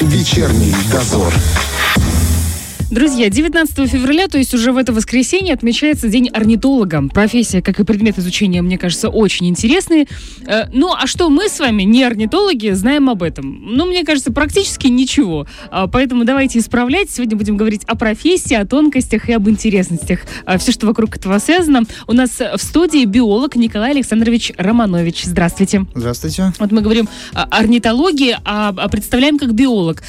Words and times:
Вечерний 0.00 0.74
дозор. 0.92 1.32
Друзья, 2.88 3.28
19 3.28 3.90
февраля, 3.90 4.28
то 4.28 4.38
есть 4.38 4.54
уже 4.54 4.70
в 4.70 4.76
это 4.76 4.92
воскресенье, 4.92 5.54
отмечается 5.54 6.06
День 6.06 6.28
орнитолога. 6.28 7.02
Профессия, 7.12 7.60
как 7.60 7.80
и 7.80 7.84
предмет 7.84 8.16
изучения, 8.16 8.62
мне 8.62 8.78
кажется, 8.78 9.08
очень 9.08 9.48
интересные. 9.48 10.06
Э, 10.46 10.66
ну, 10.72 10.94
а 10.94 11.08
что 11.08 11.28
мы 11.28 11.48
с 11.48 11.58
вами, 11.58 11.82
не 11.82 12.04
орнитологи, 12.04 12.70
знаем 12.70 13.10
об 13.10 13.24
этом? 13.24 13.74
Ну, 13.74 13.86
мне 13.86 14.04
кажется, 14.04 14.32
практически 14.32 14.86
ничего. 14.86 15.48
А, 15.68 15.88
поэтому 15.88 16.24
давайте 16.24 16.60
исправлять. 16.60 17.10
Сегодня 17.10 17.36
будем 17.36 17.56
говорить 17.56 17.82
о 17.88 17.96
профессии, 17.96 18.54
о 18.54 18.64
тонкостях 18.64 19.28
и 19.28 19.32
об 19.32 19.48
интересностях. 19.48 20.20
А, 20.44 20.56
Все, 20.56 20.70
что 20.70 20.86
вокруг 20.86 21.16
этого 21.16 21.38
связано. 21.38 21.82
У 22.06 22.12
нас 22.12 22.38
в 22.38 22.58
студии 22.58 23.04
биолог 23.04 23.56
Николай 23.56 23.90
Александрович 23.90 24.52
Романович. 24.56 25.24
Здравствуйте. 25.24 25.86
Здравствуйте. 25.92 26.52
Вот 26.60 26.70
мы 26.70 26.82
говорим 26.82 27.08
о 27.34 27.42
орнитологии, 27.42 28.36
а 28.44 28.72
а 28.76 28.88
представляем 28.88 29.38
как 29.38 29.54
биолог. 29.54 30.02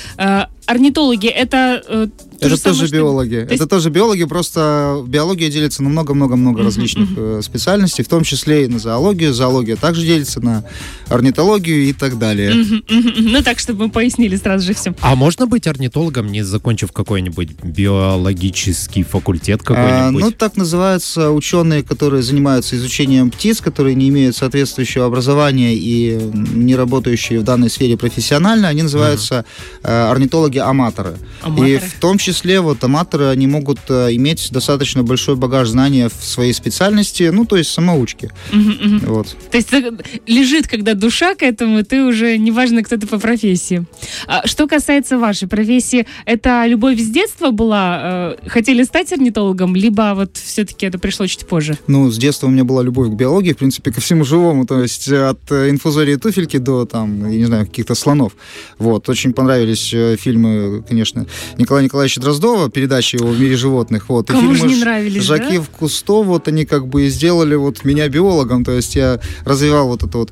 Орнитологи 0.68 1.28
это 1.28 1.82
э, 1.88 2.08
то 2.40 2.46
Это 2.46 2.50
же 2.50 2.58
самое, 2.58 2.76
тоже 2.76 2.88
что- 2.88 2.96
биологи. 2.98 3.36
То 3.36 3.52
есть- 3.54 3.54
Это 3.56 3.68
тоже 3.68 3.90
биологи, 3.90 4.26
просто 4.26 5.04
биология 5.08 5.50
делится 5.50 5.82
на 5.82 5.90
много-много-много 5.90 6.58
Мгм, 6.60 6.66
различных 6.66 7.10
э, 7.18 7.40
специальностей, 7.42 8.04
в 8.04 8.08
том 8.10 8.24
числе 8.24 8.66
и 8.66 8.68
на 8.68 8.78
зоологию. 8.78 9.34
Зоология 9.34 9.76
также 9.78 10.06
делится 10.06 10.40
на 10.42 10.64
орнитологию 11.08 11.86
и 11.90 11.94
так 11.94 12.20
далее. 12.20 12.54
Мгм, 12.54 12.84
мгм. 12.90 13.14
Ну 13.32 13.42
так, 13.44 13.60
чтобы 13.60 13.86
мы 13.86 13.90
пояснили 13.90 14.36
сразу 14.36 14.68
же 14.68 14.74
все. 14.76 14.94
А 15.02 15.16
можно 15.16 15.48
быть 15.48 15.66
орнитологом, 15.68 16.28
не 16.32 16.44
закончив 16.44 16.92
какой-нибудь 16.92 17.50
биологический 17.64 19.04
факультет 19.04 19.62
А, 19.64 19.64
какой-нибудь? 19.64 20.22
ну, 20.22 20.32
так 20.32 20.58
называются 20.58 21.32
ученые, 21.32 21.82
которые 21.82 22.22
занимаются 22.24 22.76
изучением 22.76 23.32
птиц, 23.32 23.62
которые 23.62 23.96
не 23.96 24.10
имеют 24.10 24.36
соответствующего 24.36 25.06
образования 25.06 25.74
и 25.76 26.20
не 26.54 26.76
работающие 26.76 27.40
в 27.40 27.44
данной 27.44 27.70
сфере 27.70 27.98
профессионально. 27.98 28.68
Они 28.68 28.84
называются 28.84 29.46
э, 29.84 29.88
орнитологи-аматоры. 30.12 30.57
И 30.58 31.20
Аматоры. 31.46 31.80
в 31.80 32.00
том 32.00 32.18
числе 32.18 32.62
вот 32.62 32.84
аматоры, 32.84 33.26
они 33.26 33.48
могут 33.48 33.80
э, 33.90 34.16
иметь 34.16 34.50
достаточно 34.52 35.04
большой 35.04 35.36
багаж 35.36 35.68
знания 35.70 36.10
в 36.10 36.24
своей 36.24 36.54
специальности, 36.54 37.30
ну, 37.34 37.46
то 37.46 37.58
есть 37.58 37.72
самоучки. 37.72 38.32
Мгм, 38.52 38.78
мгм. 38.82 39.00
Вот. 39.08 39.36
То 39.52 39.58
есть 39.58 39.74
э, 39.74 39.92
лежит, 40.26 40.68
когда 40.68 40.94
душа 40.94 41.36
к 41.36 41.44
этому, 41.44 41.84
ты 41.84 42.04
уже 42.04 42.38
неважно, 42.38 42.84
кто 42.84 42.98
ты 42.98 43.08
по 43.08 43.20
профессии. 43.20 43.86
А 44.28 44.48
что 44.48 44.68
касается 44.68 45.18
вашей 45.18 45.48
профессии, 45.48 46.06
это 46.26 46.66
любовь 46.68 47.00
с 47.00 47.10
детства 47.10 47.52
была? 47.52 48.36
э, 48.44 48.48
Хотели 48.50 48.84
стать 48.84 49.12
орнитологом, 49.14 49.76
либо 49.76 50.14
вот 50.16 50.38
все-таки 50.38 50.86
это 50.86 51.00
пришло 51.00 51.28
чуть 51.28 51.48
позже? 51.48 51.78
Ну, 51.88 52.10
с 52.12 52.18
детства 52.18 52.48
у 52.48 52.50
меня 52.50 52.64
была 52.64 52.82
любовь 52.84 53.10
к 53.10 53.14
биологии, 53.14 53.54
в 53.54 53.58
принципе, 53.58 53.92
ко 53.92 54.02
всему 54.02 54.24
живому, 54.24 54.66
то 54.66 54.82
есть 54.82 55.08
от 55.10 55.52
инфузории 55.52 56.16
туфельки 56.16 56.58
до, 56.58 56.86
там, 56.86 57.30
я 57.30 57.38
не 57.38 57.46
знаю, 57.46 57.66
каких-то 57.66 57.96
слонов. 57.96 58.34
Вот, 58.80 59.10
очень 59.10 59.34
понравились 59.34 59.94
э, 59.94 60.16
фильмы, 60.48 60.84
конечно, 60.88 61.26
Николая 61.58 61.84
Николаевича 61.84 62.22
Дроздова, 62.22 62.70
передача 62.70 63.18
его 63.18 63.30
«В 63.30 63.40
мире 63.40 63.56
животных». 63.56 64.10
Вот, 64.10 64.30
и 64.30 64.34
Кому 64.34 64.54
же 64.54 64.62
фильмы 64.62 64.76
не 64.76 64.82
нравились, 64.82 65.24
Жаки 65.24 65.58
да? 65.58 65.64
в 65.64 65.70
Кусто, 65.70 66.24
вот 66.24 66.48
они 66.48 66.66
как 66.66 66.88
бы 66.88 67.06
и 67.06 67.10
сделали 67.10 67.56
вот 67.56 67.84
меня 67.84 68.08
биологом, 68.08 68.64
то 68.64 68.72
есть 68.72 68.96
я 68.96 69.20
развивал 69.46 69.88
вот 69.88 70.04
это 70.04 70.18
вот 70.18 70.32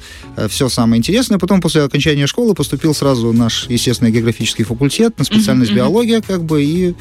все 0.49 0.69
самое 0.69 0.99
интересное. 0.99 1.39
Потом 1.39 1.61
после 1.61 1.83
окончания 1.83 2.27
школы 2.27 2.53
поступил 2.53 2.93
сразу 2.93 3.29
в 3.29 3.33
наш 3.33 3.67
естественно-географический 3.69 4.65
факультет 4.65 5.17
на 5.17 5.25
специальность 5.25 5.71
мгм. 5.71 5.79
биология, 5.79 6.21
как 6.21 6.43
бы, 6.43 6.63
и 6.63 6.93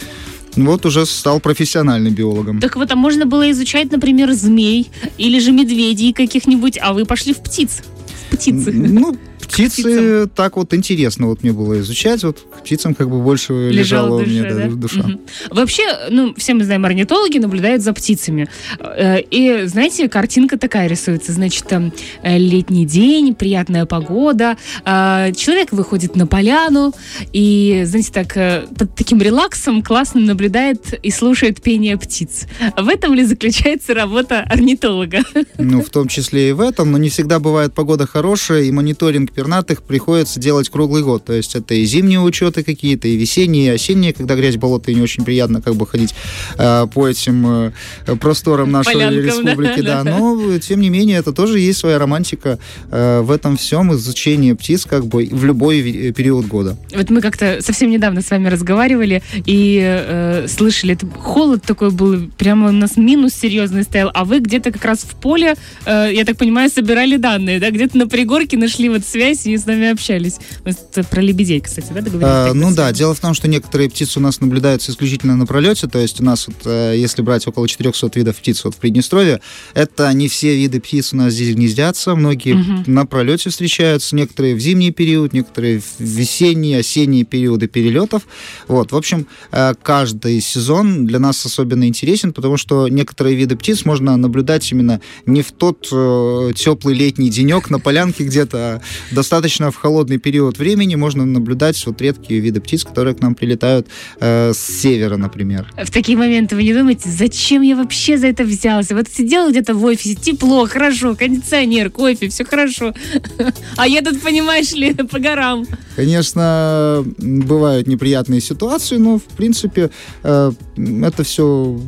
вот 0.56 0.86
уже 0.86 1.04
стал 1.06 1.40
профессиональным 1.40 2.14
биологом. 2.14 2.60
Так 2.60 2.76
вот, 2.76 2.90
а 2.90 2.96
можно 2.96 3.26
было 3.26 3.50
изучать, 3.50 3.90
например, 3.90 4.32
змей 4.32 4.90
или 5.18 5.38
же 5.38 5.52
медведей 5.52 6.12
каких-нибудь, 6.12 6.78
а 6.80 6.92
вы 6.92 7.04
пошли 7.04 7.34
в 7.34 7.38
птиц. 7.38 7.82
В 8.30 8.36
птицы. 8.36 8.72
Ну, 8.72 9.16
птицы 9.46 9.82
птицам. 9.82 10.30
так 10.30 10.56
вот 10.56 10.74
интересно 10.74 11.26
вот 11.26 11.42
мне 11.42 11.52
было 11.52 11.78
изучать, 11.80 12.22
вот 12.24 12.38
к 12.40 12.62
птицам 12.62 12.94
как 12.94 13.08
бы 13.10 13.20
больше 13.20 13.52
лежала, 13.70 14.20
Лежала 14.20 14.22
у 14.22 14.26
меня 14.26 14.42
душа, 14.42 14.54
да, 14.54 14.68
да? 14.68 14.74
душа. 14.74 15.02
Мгм. 15.02 15.20
Вообще, 15.50 15.82
ну, 16.10 16.34
все 16.36 16.54
мы 16.54 16.64
знаем, 16.64 16.84
орнитологи 16.84 17.38
наблюдают 17.38 17.82
за 17.82 17.92
птицами. 17.92 18.48
Э, 18.78 19.20
И, 19.30 19.64
знаете, 19.66 20.08
картинка 20.08 20.58
такая 20.58 20.88
рисуется. 20.88 21.32
Значит, 21.32 21.66
там 21.66 21.92
э, 22.22 22.38
летний 22.38 22.86
день, 22.86 23.34
приятная 23.34 23.86
погода, 23.86 24.56
э, 24.84 25.32
человек 25.36 25.72
выходит 25.72 26.16
на 26.16 26.26
поляну 26.26 26.92
и, 27.32 27.82
знаете, 27.86 28.10
так, 28.12 28.36
э, 28.36 28.66
под 28.78 28.94
таким 28.94 29.20
релаксом 29.20 29.82
классно 29.82 30.20
наблюдает 30.20 30.94
и 31.02 31.10
слушает 31.10 31.62
пение 31.62 31.96
птиц. 31.96 32.46
В 32.76 32.88
этом 32.88 33.14
ли 33.14 33.24
заключается 33.24 33.94
работа 33.94 34.40
орнитолога? 34.40 35.20
Ну, 35.58 35.82
в 35.82 35.90
том 35.90 36.08
числе 36.08 36.50
и 36.50 36.52
в 36.52 36.60
этом, 36.60 36.92
но 36.92 36.98
не 36.98 37.08
всегда 37.08 37.38
бывает 37.38 37.74
погода 37.74 38.06
хорошая, 38.06 38.62
и 38.62 38.70
мониторинг 38.70 39.32
пернатых 39.34 39.82
приходится 39.82 40.38
делать 40.40 40.68
круглый 40.68 41.02
год. 41.02 41.24
То 41.24 41.32
есть 41.32 41.54
это 41.54 41.74
и 41.74 41.84
зимние 41.84 42.20
учеты 42.20 42.62
какие-то, 42.62 43.08
и 43.08 43.16
весенние, 43.16 43.66
и 43.66 43.74
осенние, 43.74 44.12
когда 44.12 44.34
грязь 44.36 44.56
болота, 44.56 44.90
и 44.90 44.94
не 44.94 45.02
очень 45.02 45.24
приятно 45.24 45.60
как 45.62 45.74
бы 45.76 45.86
ходить 45.86 46.14
э, 46.58 46.86
по 46.92 47.08
этим 47.08 47.72
э, 48.06 48.16
просторам 48.20 48.70
нашей 48.70 48.94
Полянкам, 48.94 49.24
республики. 49.24 49.80
да. 49.80 49.94
Да, 49.94 50.02
но, 50.02 50.58
тем 50.58 50.80
не 50.80 50.90
менее, 50.90 51.18
это 51.18 51.32
тоже 51.32 51.60
есть 51.60 51.78
своя 51.78 51.98
романтика 51.98 52.58
э, 52.90 53.20
в 53.20 53.30
этом 53.30 53.56
всем, 53.56 53.92
изучение 53.94 54.54
птиц 54.56 54.86
как 54.86 55.06
бы 55.06 55.28
в 55.30 55.44
любой 55.44 55.78
ви- 55.80 56.12
период 56.12 56.46
года. 56.46 56.76
Вот 56.94 57.10
мы 57.10 57.20
как-то 57.20 57.58
совсем 57.60 57.90
недавно 57.90 58.22
с 58.22 58.30
вами 58.30 58.48
разговаривали 58.48 59.22
и 59.46 59.80
э, 59.82 60.46
слышали, 60.48 60.94
это 60.94 61.06
холод 61.06 61.62
такой 61.62 61.90
был, 61.90 62.28
прямо 62.38 62.68
у 62.70 62.72
нас 62.72 62.96
минус 62.96 63.34
серьезный 63.34 63.84
стоял, 63.84 64.10
а 64.14 64.24
вы 64.24 64.40
где-то 64.40 64.72
как 64.72 64.84
раз 64.84 65.00
в 65.00 65.14
поле, 65.14 65.54
э, 65.86 66.10
я 66.12 66.24
так 66.24 66.36
понимаю, 66.38 66.70
собирали 66.70 67.16
данные, 67.16 67.60
да, 67.60 67.70
где-то 67.70 67.96
на 67.96 68.08
пригорке 68.08 68.56
нашли 68.56 68.88
вот 68.88 69.04
связь 69.04 69.23
и 69.32 69.56
с 69.56 69.66
нами 69.66 69.90
общались. 69.90 70.36
Мы 70.64 70.72
про 71.04 71.20
лебедей, 71.20 71.60
кстати, 71.60 71.88
да, 71.88 72.00
договорились? 72.00 72.22
А, 72.22 72.52
ну 72.54 72.74
да, 72.74 72.92
дело 72.92 73.14
в 73.14 73.20
том, 73.20 73.34
что 73.34 73.48
некоторые 73.48 73.88
птицы 73.90 74.18
у 74.18 74.22
нас 74.22 74.40
наблюдаются 74.40 74.92
исключительно 74.92 75.36
на 75.36 75.46
пролете, 75.46 75.86
то 75.86 75.98
есть 75.98 76.20
у 76.20 76.24
нас, 76.24 76.46
вот, 76.46 76.56
э, 76.64 76.94
если 76.96 77.22
брать 77.22 77.46
около 77.46 77.66
400 77.68 78.10
видов 78.18 78.36
птиц 78.36 78.64
вот 78.64 78.74
в 78.74 78.78
Приднестровье, 78.78 79.40
это 79.74 80.12
не 80.12 80.28
все 80.28 80.54
виды 80.56 80.80
птиц 80.80 81.12
у 81.12 81.16
нас 81.16 81.32
здесь 81.32 81.54
гнездятся, 81.54 82.14
многие 82.14 82.54
Мгм. 82.54 82.84
на 82.86 83.06
пролете 83.06 83.50
встречаются, 83.50 84.14
некоторые 84.16 84.54
в 84.54 84.60
зимний 84.60 84.90
период, 84.90 85.32
некоторые 85.32 85.80
в 85.80 86.00
весенние, 86.00 86.78
осенние 86.80 87.24
периоды 87.24 87.66
перелетов. 87.66 88.22
Вот, 88.68 88.92
в 88.92 88.96
общем, 88.96 89.26
э, 89.52 89.74
каждый 89.82 90.40
сезон 90.40 91.06
для 91.06 91.18
нас 91.18 91.44
особенно 91.46 91.86
интересен, 91.88 92.32
потому 92.32 92.56
что 92.56 92.88
некоторые 92.88 93.36
виды 93.36 93.56
птиц 93.56 93.84
можно 93.84 94.16
наблюдать 94.16 94.70
именно 94.72 95.00
не 95.26 95.42
в 95.42 95.52
тот 95.52 95.88
э, 95.92 96.52
теплый 96.54 96.94
летний 96.94 97.30
денек 97.30 97.70
на 97.70 97.78
полянке 97.80 98.24
где-то, 98.24 98.58
а 98.58 98.80
достаточно 99.14 99.70
в 99.70 99.76
холодный 99.76 100.18
период 100.18 100.58
времени 100.58 100.94
можно 100.96 101.24
наблюдать 101.24 101.84
вот 101.86 102.00
редкие 102.02 102.40
виды 102.40 102.60
птиц, 102.60 102.84
которые 102.84 103.14
к 103.14 103.20
нам 103.20 103.34
прилетают 103.34 103.86
э, 104.20 104.52
с 104.52 104.58
севера, 104.58 105.16
например. 105.16 105.72
В 105.82 105.90
такие 105.90 106.18
моменты 106.18 106.56
вы 106.56 106.64
не 106.64 106.74
думаете, 106.74 107.08
зачем 107.08 107.62
я 107.62 107.76
вообще 107.76 108.18
за 108.18 108.26
это 108.26 108.44
взялся? 108.44 108.94
Вот 108.94 109.08
сидел 109.08 109.50
где-то 109.50 109.74
в 109.74 109.84
офисе, 109.84 110.14
тепло, 110.14 110.66
хорошо, 110.66 111.14
кондиционер, 111.14 111.90
кофе, 111.90 112.28
все 112.28 112.44
хорошо. 112.44 112.94
А 113.76 113.86
я 113.86 114.02
тут, 114.02 114.20
понимаешь 114.20 114.72
ли, 114.72 114.94
по 115.10 115.18
горам. 115.18 115.66
Конечно, 115.96 117.04
бывают 117.18 117.86
неприятные 117.86 118.40
ситуации, 118.40 118.96
но, 118.96 119.18
в 119.18 119.24
принципе, 119.36 119.90
э, 120.22 120.52
это 120.76 121.24
все 121.24 121.80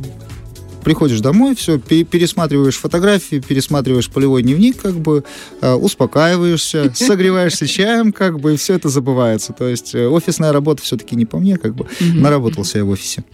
приходишь 0.87 1.19
домой, 1.19 1.53
все, 1.53 1.79
пересматриваешь 1.79 2.77
фотографии, 2.77 3.43
пересматриваешь 3.45 4.09
полевой 4.09 4.41
дневник, 4.41 4.81
как 4.81 4.97
бы 4.97 5.25
э, 5.59 5.73
успокаиваешься, 5.73 6.91
согреваешься 6.95 7.67
чаем, 7.67 8.13
как 8.13 8.39
бы, 8.39 8.53
и 8.53 8.57
все 8.57 8.75
это 8.75 8.87
забывается. 8.87 9.51
То 9.51 9.67
есть 9.67 9.93
э, 9.93 10.07
офисная 10.07 10.53
работа 10.53 10.81
все-таки 10.81 11.17
не 11.17 11.25
по 11.25 11.39
мне, 11.39 11.57
как 11.57 11.75
бы 11.75 11.87
наработался 11.99 12.77
я 12.77 12.85
в 12.85 12.89
офисе. 12.89 13.23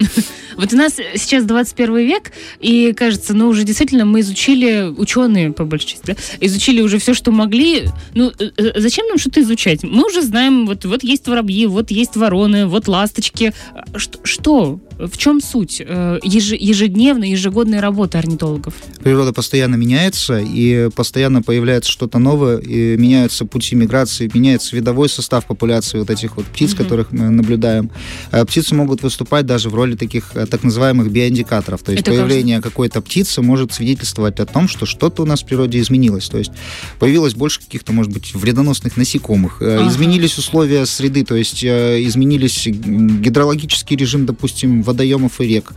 Вот 0.56 0.72
у 0.72 0.76
нас 0.76 0.94
сейчас 1.16 1.44
21 1.46 1.96
век, 1.96 2.30
и 2.60 2.92
кажется, 2.92 3.34
ну 3.34 3.48
уже 3.48 3.64
действительно 3.64 4.04
мы 4.04 4.20
изучили, 4.20 4.84
ученые 4.96 5.52
по 5.52 5.64
большей 5.64 5.88
части, 5.88 6.06
да, 6.06 6.14
изучили 6.40 6.80
уже 6.80 6.98
все, 6.98 7.12
что 7.12 7.32
могли. 7.32 7.88
Ну 8.14 8.30
э, 8.38 8.50
э, 8.56 8.80
зачем 8.80 9.08
нам 9.08 9.18
что-то 9.18 9.40
изучать? 9.40 9.82
Мы 9.82 10.06
уже 10.06 10.22
знаем, 10.22 10.66
вот, 10.66 10.84
вот 10.84 11.02
есть 11.02 11.26
воробьи, 11.26 11.66
вот 11.66 11.90
есть 11.90 12.14
вороны, 12.14 12.66
вот 12.66 12.86
ласточки. 12.86 13.52
А 13.74 13.98
Что? 13.98 14.78
В 14.98 15.16
чем 15.18 15.40
суть 15.40 15.82
э, 15.84 16.18
еже- 16.22 16.56
ежедневной, 16.58 17.30
ежегодной 17.30 17.80
работы 17.80 18.18
орнитологов? 18.18 18.74
Природа 19.02 19.32
постоянно 19.32 19.74
меняется, 19.74 20.38
и 20.38 20.88
постоянно 20.94 21.42
появляется 21.42 21.90
что-то 21.90 22.18
новое, 22.18 22.58
и 22.58 22.96
меняются 22.96 23.44
пути 23.44 23.74
миграции, 23.74 24.30
меняется 24.32 24.76
видовой 24.76 25.08
состав 25.08 25.46
популяции 25.46 25.98
вот 25.98 26.10
этих 26.10 26.36
вот 26.36 26.46
птиц, 26.46 26.74
Мгм. 26.74 26.82
которых 26.84 27.12
мы 27.12 27.30
наблюдаем. 27.30 27.90
А 28.30 28.44
Птицы 28.44 28.74
могут 28.74 29.02
выступать 29.02 29.46
даже 29.46 29.68
в 29.68 29.74
роли 29.74 29.96
таких 29.96 30.30
э, 30.34 30.46
так 30.46 30.62
называемых 30.62 31.10
биоиндикаторов. 31.10 31.82
То 31.82 31.90
есть 31.92 32.02
Это 32.02 32.12
как 32.12 32.20
появление 32.20 32.60
какой-то 32.60 33.00
птицы 33.00 33.42
может 33.42 33.72
свидетельствовать 33.72 34.38
о 34.38 34.46
том, 34.46 34.68
что 34.68 34.86
что-то 34.86 35.22
у 35.22 35.26
нас 35.26 35.42
в 35.42 35.46
природе 35.46 35.80
изменилось. 35.80 36.28
То 36.28 36.38
есть 36.38 36.52
появилось 37.00 37.34
больше 37.34 37.60
каких-то, 37.60 37.92
может 37.92 38.12
быть, 38.12 38.32
вредоносных 38.34 38.96
насекомых. 38.96 39.60
Э, 39.60 39.78
Ага. 39.80 39.88
Изменились 39.90 40.38
условия 40.38 40.86
среды, 40.86 41.24
то 41.24 41.34
есть 41.34 41.64
э, 41.64 42.00
изменились 42.04 42.66
гидрологический 42.66 43.96
режим, 43.96 44.26
допустим, 44.26 44.82
водоемов 44.84 45.40
и 45.40 45.46
рек. 45.46 45.72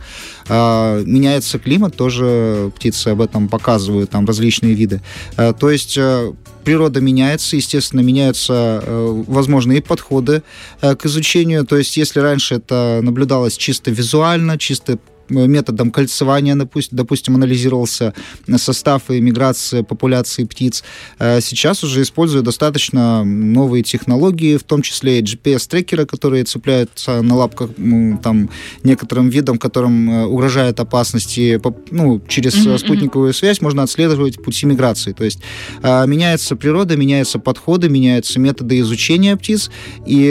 А, 0.48 1.02
меняется 1.04 1.58
климат, 1.58 1.96
тоже 1.96 2.70
птицы 2.76 3.08
об 3.08 3.20
этом 3.20 3.48
показывают, 3.48 4.10
там 4.10 4.26
различные 4.26 4.74
виды. 4.74 5.00
А, 5.36 5.52
то 5.52 5.70
есть 5.70 5.98
природа 6.68 7.00
меняется, 7.00 7.56
естественно, 7.56 8.00
меняются 8.00 8.82
э, 8.84 9.24
возможные 9.26 9.80
подходы 9.80 10.42
э, 10.82 10.96
к 10.96 11.06
изучению. 11.06 11.64
То 11.64 11.78
есть, 11.78 11.96
если 11.96 12.20
раньше 12.20 12.56
это 12.56 13.00
наблюдалось 13.02 13.56
чисто 13.56 13.90
визуально, 13.90 14.58
чисто 14.58 14.98
методом 15.30 15.90
кольцевания, 15.90 16.56
допустим, 16.90 17.34
анализировался 17.34 18.14
состав 18.56 19.10
и 19.10 19.20
миграция 19.20 19.82
популяции 19.82 20.44
птиц. 20.44 20.84
Э, 21.18 21.40
сейчас 21.40 21.84
уже 21.84 22.02
используют 22.02 22.44
достаточно 22.44 23.24
новые 23.24 23.82
технологии, 23.82 24.56
в 24.56 24.62
том 24.62 24.82
числе 24.82 25.20
и 25.20 25.22
GPS-трекеры, 25.22 26.06
которые 26.06 26.44
цепляются 26.44 27.22
на 27.22 27.34
лапках 27.36 27.70
там, 28.22 28.50
некоторым 28.82 29.28
видам, 29.28 29.58
которым 29.58 30.10
э, 30.10 30.24
угрожает 30.26 30.80
опасности. 30.80 31.60
Ну, 31.90 32.20
через 32.28 32.54
mm-hmm. 32.54 32.78
спутниковую 32.78 33.34
связь 33.34 33.60
можно 33.60 33.82
отслеживать 33.82 34.42
пути 34.42 34.66
миграции. 34.66 35.12
То 35.12 35.24
есть 35.24 35.40
э, 35.82 36.06
меняется 36.06 36.56
природа, 36.56 36.96
меняются 36.96 37.38
подходы, 37.38 37.88
меняются 37.88 38.40
методы 38.40 38.80
изучения 38.80 39.36
птиц, 39.36 39.70
и 40.06 40.28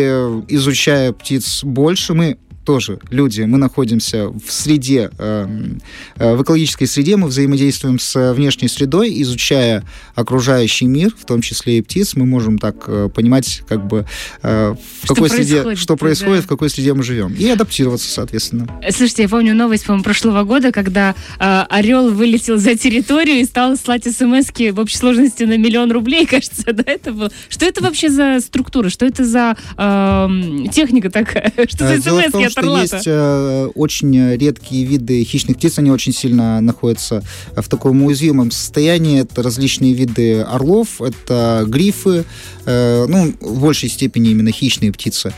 изучая 0.49 1.13
птиц 1.13 1.63
больше, 1.63 2.13
мы 2.13 2.37
тоже 2.67 2.99
люди, 3.11 3.43
мы 3.43 3.57
находимся 3.57 4.27
в 4.27 4.51
среде, 4.51 5.09
эм, 5.19 5.81
э, 6.17 6.35
в 6.35 6.43
экологической 6.43 6.85
среде, 6.85 7.15
мы 7.15 7.29
взаимодействуем 7.29 7.97
с 7.97 8.33
внешней 8.33 8.67
средой, 8.67 9.21
изучая 9.21 9.85
окружающий 10.15 10.85
мир, 10.85 11.15
в 11.17 11.23
том 11.23 11.41
числе 11.41 11.77
и 11.77 11.81
птиц, 11.81 12.15
мы 12.15 12.25
можем 12.25 12.57
так 12.57 12.75
э, 12.87 13.07
понимать, 13.07 13.61
как 13.69 13.87
бы, 13.87 14.05
э, 14.43 14.75
в 15.01 15.05
что 15.05 15.15
какой 15.15 15.29
среде, 15.29 15.77
что 15.77 15.95
происходит, 15.95 16.39
да. 16.39 16.41
в 16.41 16.47
какой 16.47 16.69
среде 16.69 16.93
мы 16.93 17.03
живем, 17.03 17.33
и 17.35 17.47
адаптироваться, 17.47 18.09
соответственно. 18.11 18.67
Слушайте, 18.91 19.23
я 19.23 19.29
помню 19.29 19.55
новость, 19.55 19.85
по-моему, 19.85 20.03
прошлого 20.03 20.43
года, 20.43 20.73
когда 20.73 21.15
орел 21.39 22.11
вылетел 22.11 22.57
за 22.57 22.75
территорию 22.75 23.37
и 23.37 23.45
стал 23.45 23.77
слать 23.77 24.03
смс 24.03 24.47
в 24.51 24.79
общей 24.79 24.97
сложности 24.97 25.43
на 25.43 25.57
миллион 25.57 25.89
рублей, 25.93 26.25
кажется, 26.29 26.73
да, 26.73 26.83
это 26.85 27.13
было. 27.13 27.31
Что 27.47 27.65
это 27.65 27.81
вообще 27.81 28.09
за 28.09 28.41
структура? 28.41 28.89
Что 28.89 29.05
это 29.05 29.23
за 29.23 29.55
э, 29.77 30.67
техника 30.73 31.09
такая? 31.09 31.53
Что 31.69 31.97
за 31.97 32.01
смс 32.01 32.56
что 32.61 32.77
есть 32.81 33.07
э, 33.07 33.69
очень 33.75 34.35
редкие 34.35 34.85
виды 34.85 35.23
хищных 35.23 35.57
птиц, 35.57 35.79
они 35.79 35.91
очень 35.91 36.13
сильно 36.13 36.61
находятся 36.61 37.23
в 37.55 37.67
таком 37.67 38.03
уязвимом 38.03 38.51
состоянии. 38.51 39.21
Это 39.21 39.43
различные 39.43 39.93
виды 39.93 40.41
орлов, 40.41 41.01
это 41.01 41.63
грифы, 41.67 42.25
э, 42.65 43.05
ну, 43.07 43.33
в 43.39 43.61
большей 43.61 43.89
степени 43.89 44.31
именно 44.31 44.51
хищные 44.51 44.91
птицы. 44.91 45.33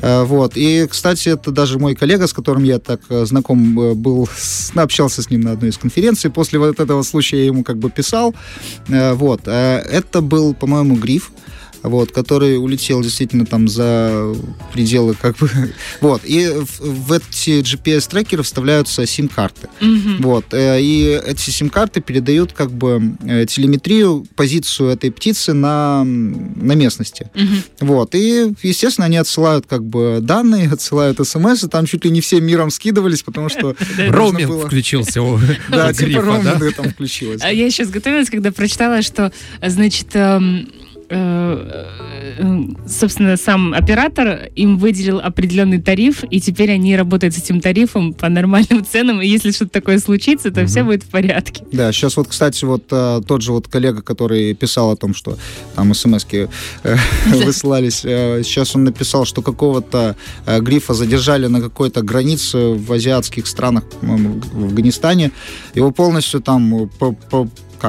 Э, 0.00 0.24
вот. 0.24 0.52
И, 0.56 0.86
кстати, 0.86 1.30
это 1.30 1.50
даже 1.50 1.78
мой 1.78 1.94
коллега, 1.94 2.26
с 2.26 2.32
которым 2.32 2.64
я 2.64 2.78
так 2.78 3.00
э, 3.08 3.24
знаком 3.24 3.80
э, 3.80 3.94
был, 3.94 4.28
общался 4.74 5.22
с 5.22 5.30
ним 5.30 5.40
на 5.40 5.52
одной 5.52 5.70
из 5.70 5.78
конференций. 5.78 6.30
После 6.30 6.58
вот 6.58 6.80
этого 6.80 7.02
случая 7.02 7.38
я 7.38 7.44
ему 7.46 7.64
как 7.64 7.78
бы 7.78 7.90
писал. 7.90 8.34
Вот. 8.88 9.42
Это 9.46 10.20
был, 10.20 10.54
по-моему, 10.54 10.96
гриф 10.96 11.30
вот, 11.84 12.12
который 12.12 12.56
улетел 12.58 13.02
действительно 13.02 13.44
там 13.44 13.68
за 13.68 14.34
пределы 14.72 15.14
как 15.14 15.36
бы... 15.36 15.48
Вот, 16.00 16.22
и 16.24 16.48
в, 16.48 16.80
в 16.80 17.12
эти 17.12 17.60
GPS-трекеры 17.60 18.42
вставляются 18.42 19.06
сим-карты. 19.06 19.68
Mm-hmm. 19.80 20.22
Вот, 20.22 20.46
э, 20.52 20.80
и 20.80 21.20
эти 21.26 21.50
сим-карты 21.50 22.00
передают 22.00 22.52
как 22.52 22.72
бы 22.72 23.16
э, 23.22 23.44
телеметрию, 23.46 24.26
позицию 24.34 24.90
этой 24.90 25.12
птицы 25.12 25.52
на, 25.52 26.04
на 26.04 26.72
местности. 26.72 27.30
Mm-hmm. 27.34 27.62
Вот, 27.80 28.14
и, 28.14 28.54
естественно, 28.62 29.04
они 29.04 29.18
отсылают 29.18 29.66
как 29.66 29.84
бы 29.84 30.18
данные, 30.22 30.68
отсылают 30.72 31.18
смс, 31.26 31.64
и 31.64 31.68
там 31.68 31.84
чуть 31.84 32.04
ли 32.04 32.10
не 32.10 32.22
всем 32.22 32.44
миром 32.44 32.70
скидывались, 32.70 33.22
потому 33.22 33.50
что... 33.50 33.76
Роуминг 33.98 34.66
включился 34.66 35.22
у 35.22 35.38
Да, 35.68 35.92
типа 35.92 36.22
роуминг 36.22 36.74
там 36.74 36.88
включилось. 36.88 37.42
А 37.42 37.52
я 37.52 37.70
сейчас 37.70 37.90
готовилась, 37.90 38.30
когда 38.30 38.52
прочитала, 38.52 39.02
что, 39.02 39.32
значит, 39.60 40.08
эм, 40.14 40.68
собственно, 42.86 43.36
сам 43.36 43.74
оператор 43.74 44.48
им 44.56 44.78
выделил 44.78 45.20
определенный 45.20 45.80
тариф, 45.80 46.24
и 46.30 46.40
теперь 46.40 46.72
они 46.72 46.96
работают 46.96 47.34
с 47.34 47.38
этим 47.38 47.60
тарифом 47.60 48.12
по 48.12 48.28
нормальным 48.28 48.84
ценам, 48.90 49.20
и 49.20 49.26
если 49.26 49.50
что-то 49.50 49.72
такое 49.72 49.98
случится, 49.98 50.50
то 50.50 50.62
угу. 50.62 50.68
все 50.68 50.82
будет 50.82 51.02
в 51.02 51.08
порядке. 51.08 51.64
Да, 51.72 51.92
сейчас 51.92 52.16
вот, 52.16 52.28
кстати, 52.28 52.64
вот 52.64 52.84
э, 52.90 53.20
тот 53.26 53.42
же 53.42 53.52
вот 53.52 53.68
коллега, 53.68 54.02
который 54.02 54.54
писал 54.54 54.90
о 54.90 54.96
том, 54.96 55.14
что 55.14 55.36
там 55.74 55.92
смс-ки 55.94 56.48
высылались, 57.26 58.00
сейчас 58.00 58.74
он 58.74 58.84
написал, 58.84 59.24
что 59.24 59.42
какого-то 59.42 60.16
грифа 60.60 60.94
задержали 60.94 61.46
на 61.46 61.60
какой-то 61.60 62.02
границе 62.02 62.74
в 62.74 62.92
азиатских 62.92 63.46
странах, 63.46 63.84
в 64.00 64.64
Афганистане, 64.64 65.32
его 65.74 65.90
полностью 65.90 66.40
там 66.40 66.90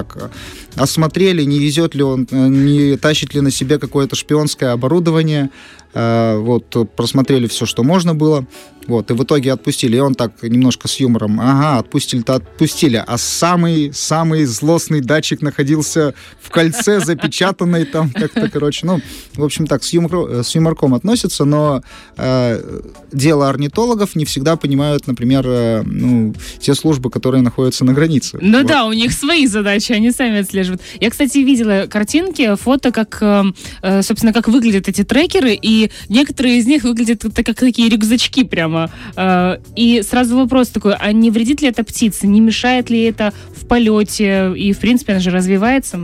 как 0.03 0.29
осмотрели, 0.75 1.43
не 1.43 1.59
везет 1.59 1.95
ли 1.95 2.03
он, 2.03 2.27
э, 2.29 2.47
не 2.47 2.97
тащит 2.97 3.33
ли 3.33 3.41
на 3.41 3.51
себе 3.51 3.79
какое-то 3.79 4.15
шпионское 4.15 4.73
оборудование, 4.73 5.49
Э, 5.95 6.35
вот, 6.37 6.75
просмотрели 6.97 7.47
все, 7.47 7.65
что 7.65 7.81
можно 7.81 8.13
было, 8.13 8.45
вот, 8.87 9.11
и 9.11 9.13
в 9.13 9.23
итоге 9.23 9.53
отпустили. 9.53 9.97
И 9.97 9.99
он 9.99 10.15
так 10.15 10.43
немножко 10.43 10.87
с 10.87 10.99
юмором, 10.99 11.39
ага, 11.39 11.79
отпустили-то 11.79 12.35
отпустили, 12.35 13.03
а 13.05 13.17
самый-самый 13.17 14.45
злостный 14.45 15.01
датчик 15.01 15.41
находился 15.41 16.13
в 16.41 16.49
кольце, 16.49 16.99
запечатанный 16.99 17.85
там 17.85 18.09
как-то, 18.13 18.49
короче, 18.49 18.85
ну, 18.85 19.01
в 19.35 19.43
общем 19.43 19.67
так, 19.67 19.83
с, 19.83 19.93
юмор, 19.93 20.43
с 20.43 20.55
юморком 20.55 20.93
относятся, 20.93 21.45
но 21.45 21.81
э, 22.17 22.81
дело 23.11 23.49
орнитологов 23.49 24.15
не 24.15 24.25
всегда 24.25 24.55
понимают, 24.55 25.07
например, 25.07 25.45
э, 25.47 25.81
ну, 25.83 26.33
те 26.59 26.75
службы, 26.75 27.09
которые 27.09 27.41
находятся 27.41 27.85
на 27.85 27.93
границе. 27.93 28.37
Ну 28.41 28.59
вот. 28.59 28.67
да, 28.67 28.85
у 28.85 28.93
них 28.93 29.11
свои 29.11 29.47
задачи, 29.47 29.91
они 29.91 30.11
сами 30.11 30.39
отслеживают. 30.39 30.81
Я, 30.99 31.09
кстати, 31.09 31.39
видела 31.39 31.87
картинки, 31.89 32.55
фото, 32.55 32.91
как, 32.91 33.17
э, 33.21 33.43
э 33.81 34.01
собственно, 34.01 34.33
как 34.33 34.47
выглядят 34.47 34.87
эти 34.87 35.03
трекеры, 35.03 35.57
и 35.59 35.89
некоторые 36.09 36.59
из 36.59 36.67
них 36.67 36.83
выглядят 36.83 37.23
как 37.33 37.55
такие 37.55 37.89
рюкзачки 37.89 38.43
прямо. 38.43 38.74
Э, 39.15 39.57
и 39.75 40.01
сразу 40.01 40.35
вопрос 40.37 40.69
такой, 40.69 40.95
а 40.95 41.11
не 41.11 41.31
вредит 41.31 41.61
ли 41.61 41.67
это 41.67 41.83
птице? 41.83 42.27
Не 42.27 42.39
мешает 42.39 42.89
ли 42.89 43.03
это 43.03 43.33
в 43.55 43.65
полете? 43.65 44.53
И, 44.55 44.73
в 44.73 44.79
принципе, 44.79 45.13
она 45.13 45.21
же 45.21 45.31
развивается. 45.31 45.99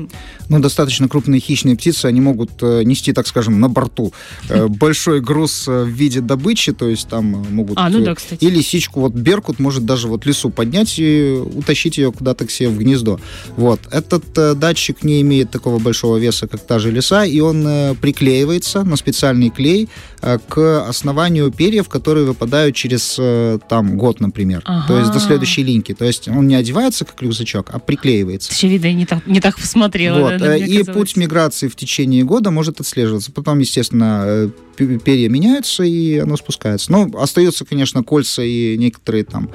Ну, 0.49 0.59
достаточно 0.59 1.07
крупные 1.07 1.39
хищные 1.39 1.75
птицы, 1.75 2.05
они 2.05 2.21
могут 2.21 2.51
э, 2.61 2.83
нести, 2.83 3.13
так 3.13 3.27
скажем, 3.27 3.59
на 3.59 3.69
борту 3.69 4.13
э, 4.49 4.67
большой 4.69 5.21
груз 5.21 5.67
в 5.67 5.87
виде 5.87 6.21
добычи, 6.21 6.73
то 6.73 6.87
есть 6.87 7.07
там 7.07 7.25
могут... 7.25 7.77
А, 7.77 7.89
ну 7.89 8.03
да, 8.03 8.15
кстати. 8.15 8.43
И 8.43 8.49
лисичку, 8.49 9.01
вот 9.01 9.13
беркут 9.13 9.59
может 9.59 9.85
даже 9.85 10.07
вот 10.07 10.25
лису 10.25 10.49
поднять 10.49 10.99
и 10.99 11.41
утащить 11.55 11.97
ее 11.97 12.11
куда-то 12.11 12.45
к 12.45 12.51
себе 12.51 12.69
в 12.69 12.77
гнездо. 12.77 13.19
Вот. 13.55 13.79
Этот 13.91 14.59
датчик 14.59 15.03
не 15.03 15.21
имеет 15.21 15.51
такого 15.51 15.79
большого 15.79 16.17
веса, 16.17 16.47
как 16.47 16.61
та 16.61 16.79
же 16.79 16.91
лиса, 16.91 17.23
и 17.23 17.39
он 17.39 17.95
приклеивается 18.01 18.83
на 18.83 18.95
специальный 18.95 19.49
клей, 19.49 19.89
к 20.21 20.87
основанию 20.87 21.51
перьев, 21.51 21.89
которые 21.89 22.25
выпадают 22.25 22.60
через 22.71 23.15
э, 23.17 23.59
там 23.67 23.97
год, 23.97 24.19
например. 24.19 24.61
Ага. 24.65 24.87
То 24.87 24.99
есть 24.99 25.11
до 25.11 25.19
следующей 25.19 25.63
линьки. 25.63 25.93
То 25.93 26.05
есть 26.05 26.27
он 26.27 26.47
не 26.47 26.55
одевается 26.55 27.05
как 27.05 27.21
рюкзачок, 27.21 27.69
а 27.71 27.79
приклеивается. 27.79 28.51
Очевидно, 28.51 28.87
я 28.87 28.93
не 28.93 29.05
так, 29.05 29.25
не 29.25 29.41
так 29.41 29.57
посмотрела. 29.57 30.19
Вот. 30.19 30.37
Да, 30.37 30.55
и 30.55 30.77
казалось. 30.77 30.97
путь 30.97 31.17
миграции 31.17 31.67
в 31.67 31.75
течение 31.75 32.23
года 32.23 32.51
может 32.51 32.79
отслеживаться. 32.79 33.31
Потом, 33.31 33.59
естественно, 33.59 34.23
э, 34.25 34.49
перья 34.77 35.29
меняются, 35.29 35.83
и 35.83 36.17
оно 36.17 36.37
спускается. 36.37 36.91
Но 36.91 37.09
остаются, 37.17 37.65
конечно, 37.65 38.03
кольца 38.03 38.43
и 38.43 38.77
некоторые 38.77 39.23
там 39.23 39.49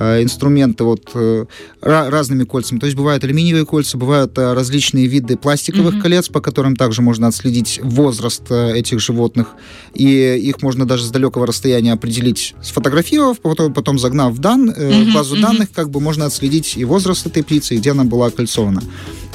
Э, 0.00 0.22
инструменты 0.22 0.84
вот 0.84 1.10
э, 1.14 1.46
разными 1.80 2.44
кольцами. 2.44 2.78
То 2.78 2.86
есть 2.86 2.96
бывают 2.96 3.24
алюминиевые 3.24 3.66
кольца, 3.66 3.98
бывают 3.98 4.38
э, 4.38 4.52
различные 4.52 5.08
виды 5.08 5.36
пластиковых 5.36 5.96
mm-hmm. 5.96 6.00
колец, 6.00 6.28
по 6.28 6.40
которым 6.40 6.76
также 6.76 7.02
можно 7.02 7.26
отследить 7.26 7.80
возраст 7.82 8.48
этих 8.50 9.00
животных. 9.00 9.54
И 9.94 10.06
их 10.36 10.62
можно 10.62 10.86
даже 10.86 11.04
с 11.04 11.10
далекого 11.10 11.48
расстояния 11.48 11.92
определить, 11.92 12.47
сфотографировав, 12.62 13.40
потом, 13.40 13.72
потом 13.72 13.98
загнав 13.98 14.34
в 14.34 14.38
дан, 14.38 14.70
mm-hmm. 14.70 15.14
базу 15.14 15.36
mm-hmm. 15.36 15.40
данных, 15.40 15.72
как 15.72 15.90
бы 15.90 16.00
можно 16.00 16.26
отследить 16.26 16.76
и 16.76 16.84
возраст 16.84 17.26
этой 17.26 17.42
птицы, 17.42 17.74
и 17.74 17.78
где 17.78 17.92
она 17.92 18.04
была 18.04 18.26
окольцована. 18.26 18.82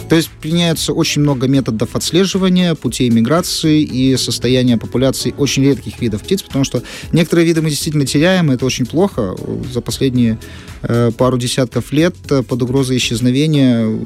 То 0.10 0.18
есть 0.18 0.30
применяется 0.42 0.94
очень 0.94 1.22
много 1.22 1.48
методов 1.48 1.96
отслеживания 1.96 2.76
путей 2.76 3.10
миграции 3.10 3.82
и 3.82 4.16
состояния 4.18 4.78
популяции 4.78 5.34
очень 5.38 5.64
редких 5.64 6.00
видов 6.02 6.22
птиц, 6.24 6.44
потому 6.44 6.66
что 6.66 6.84
некоторые 7.12 7.48
виды 7.48 7.62
мы 7.62 7.70
действительно 7.70 8.06
теряем, 8.06 8.52
и 8.52 8.56
это 8.56 8.66
очень 8.66 8.86
плохо. 8.86 9.36
За 9.74 9.82
последние 9.82 10.38
э, 10.82 11.12
пару 11.18 11.38
десятков 11.38 11.92
лет 11.92 12.16
под 12.28 12.62
угрозой 12.62 12.98
исчезновения 12.98 14.00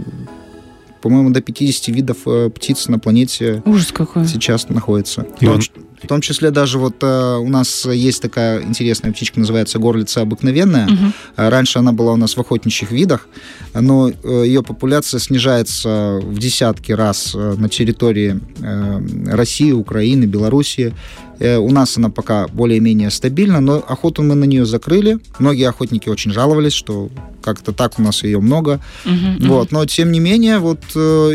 по-моему, 1.02 1.30
до 1.30 1.42
50 1.42 1.88
видов 1.96 2.18
э, 2.26 2.50
птиц 2.50 2.88
на 2.88 3.00
планете 3.00 3.62
Ужас 3.66 3.92
какой. 3.92 4.28
сейчас 4.28 4.68
находится. 4.70 5.26
И 5.40 5.48
он, 5.48 5.62
В 6.02 6.08
том 6.08 6.22
числе 6.22 6.52
даже 6.52 6.78
вот 6.78 6.96
э, 7.02 7.38
у 7.38 7.50
нас 7.50 7.86
есть 7.86 8.22
такая 8.22 8.62
интересная 8.62 9.12
птичка, 9.12 9.40
называется 9.40 9.80
горлица 9.80 10.22
обыкновенная. 10.22 10.88
Э, 11.36 11.50
Раньше 11.50 11.80
она 11.80 11.92
была 11.92 12.14
у 12.14 12.18
нас 12.18 12.38
в 12.38 12.40
охотничьих 12.40 12.92
видах, 12.92 13.28
но 13.74 14.10
э, 14.10 14.44
ее 14.46 14.62
популяция 14.62 15.20
снижается 15.20 16.20
в 16.22 16.38
десятки 16.38 16.92
раз 16.92 17.34
э, 17.34 17.56
на 17.58 17.68
территории 17.68 18.40
э, 18.62 19.36
России, 19.36 19.72
Украины, 19.72 20.26
Белоруссии. 20.26 20.94
У 21.40 21.70
нас 21.72 21.96
она 21.98 22.10
пока 22.10 22.48
более-менее 22.48 23.12
стабильна, 23.12 23.60
но 23.60 23.76
охоту 23.76 24.24
мы 24.24 24.34
на 24.34 24.46
нее 24.46 24.66
закрыли. 24.66 25.20
Многие 25.38 25.70
охотники 25.70 26.10
очень 26.10 26.32
жаловались, 26.32 26.74
что 26.74 27.10
как-то 27.44 27.74
так 27.74 28.00
у 28.00 28.02
нас 28.02 28.24
ее 28.24 28.40
много. 28.40 28.80
Мгм. 29.06 29.48
Вот, 29.48 29.72
но 29.72 29.86
тем 29.86 30.12
не 30.12 30.20
менее, 30.20 30.58
вот 30.58 30.82
э, 30.96 31.34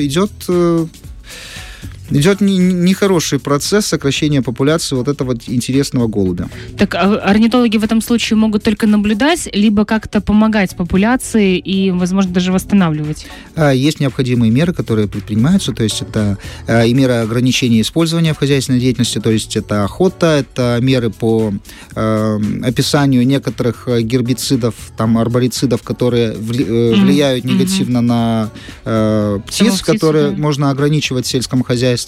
идет 2.12 2.32
идет 2.32 2.40
не- 2.40 2.58
не- 2.58 2.74
нехороший 2.74 3.38
процесс 3.38 3.86
сокращения 3.86 4.42
популяции 4.42 4.96
вот 4.96 5.08
этого 5.08 5.36
интересного 5.46 6.06
голубя. 6.08 6.48
Так 6.78 6.94
а 6.94 7.16
орнитологи 7.16 7.78
в 7.78 7.84
этом 7.84 8.00
случае 8.00 8.36
могут 8.36 8.62
только 8.62 8.86
наблюдать, 8.86 9.48
либо 9.52 9.84
как-то 9.84 10.20
помогать 10.20 10.76
популяции 10.76 11.58
и, 11.58 11.90
возможно, 11.90 12.32
даже 12.32 12.52
восстанавливать. 12.52 13.26
А, 13.56 13.70
Есть 13.72 14.00
необходимые 14.00 14.50
меры, 14.50 14.72
которые 14.72 15.08
предпринимаются, 15.08 15.72
то 15.72 15.82
есть 15.82 16.02
это 16.02 16.38
э, 16.66 16.88
и 16.88 16.94
меры 16.94 17.14
ограничения 17.14 17.80
использования 17.80 18.34
в 18.34 18.38
хозяйственной 18.38 18.80
деятельности, 18.80 19.20
то 19.20 19.30
есть 19.30 19.56
это 19.56 19.84
охота, 19.84 20.26
это 20.26 20.78
меры 20.80 21.10
по 21.10 21.52
э, 21.94 22.40
описанию 22.62 23.26
некоторых 23.26 23.88
э, 23.88 24.02
гербицидов, 24.02 24.74
там 24.96 25.18
арборицидов, 25.18 25.82
которые 25.82 26.32
вли- 26.32 26.66
э, 26.66 26.94
влияют 26.94 27.44
мгм. 27.44 27.54
негативно 27.54 28.00
на 28.00 28.50
э, 28.84 29.40
птиц, 29.46 29.80
птицу, 29.80 29.84
которые 29.84 30.30
да. 30.30 30.36
можно 30.36 30.70
ограничивать 30.70 31.26
в 31.26 31.28
сельском 31.28 31.62
хозяйстве. 31.62 32.01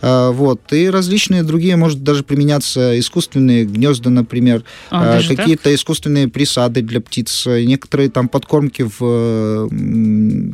Э, 0.00 0.30
Вот. 0.32 0.72
И 0.72 0.88
различные 0.90 1.42
другие, 1.42 1.76
может 1.76 2.02
даже 2.02 2.22
применяться 2.22 2.98
искусственные 2.98 3.64
гнезда, 3.64 4.10
например, 4.10 4.62
А, 4.90 5.20
так? 5.20 5.36
какие-то 5.36 5.74
искусственные 5.74 6.28
присады 6.28 6.82
для 6.82 7.00
птиц, 7.00 7.46
некоторые 7.46 8.10
там 8.10 8.28
подкормки 8.28 8.88
в 8.98 9.68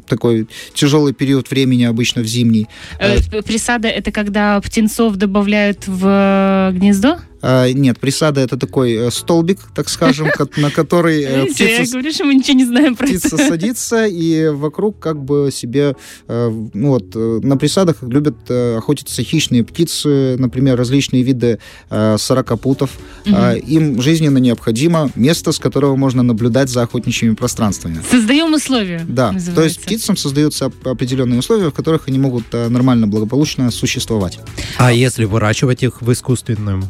такой 0.07 0.49
тяжелый 0.73 1.13
период 1.13 1.51
времени, 1.51 1.85
обычно 1.85 2.23
в 2.23 2.27
зимний. 2.27 2.69
Э, 2.99 3.19
Присада 3.43 3.89
это 3.89 4.13
когда 4.13 4.61
птенцов 4.61 5.17
добавляют 5.17 5.87
в 5.87 6.07
э, 6.07 6.73
гнездо? 6.77 7.19
А, 7.47 7.71
Нет, 7.71 8.01
присада 8.01 8.41
это 8.41 8.57
такой 8.57 8.95
э, 8.95 9.11
столбик, 9.11 9.59
так 9.75 9.91
скажем, 9.91 10.29
на 10.57 10.71
который 10.71 11.23
э, 11.23 11.43
Видите, 11.43 11.71
я 11.71 11.77
птица 11.81 11.93
говорю, 11.93 12.13
что 12.13 12.25
мы 12.25 12.35
ничего 12.37 12.57
не 12.57 12.65
знаем 12.65 12.97
про 12.97 13.07
птица 13.07 13.37
садится, 13.37 14.07
и 14.07 14.49
вокруг 14.49 14.99
как 14.99 15.23
бы 15.23 15.51
себе, 15.53 15.95
э, 16.27 16.69
ну 16.73 16.89
вот, 16.89 17.15
на 17.15 17.59
присадах 17.59 17.97
любят 18.03 18.51
охотиться 18.51 19.23
хищные 19.23 19.63
птицы, 19.63 20.37
например, 20.39 20.79
различные 20.79 21.23
виды 21.23 21.59
сорокопутов. 22.17 22.91
А, 23.27 23.55
Им 23.55 24.01
жизненно 24.01 24.39
необходимо 24.39 25.11
место, 25.15 25.53
с 25.53 25.59
которого 25.59 25.97
можно 25.97 26.23
наблюдать 26.23 26.71
за 26.71 26.83
охотничьими 26.83 27.35
пространствами. 27.35 28.01
Создаем 28.11 28.55
условия. 28.55 29.05
Да, 29.07 29.35
то 29.55 29.63
есть 29.63 29.83
птицам 29.83 30.17
создаются 30.17 30.67
оп- 30.67 30.89
определенные 30.89 31.41
условия, 31.41 31.69
в 31.69 31.75
которых 31.75 32.09
они 32.09 32.19
могут 32.19 32.51
нормально, 32.53 33.07
благополучно 33.07 33.71
существовать. 33.71 34.39
А 34.79 34.93
если 34.93 35.25
выращивать 35.27 35.83
их 35.83 36.01
в 36.01 36.11
искусственном 36.11 36.85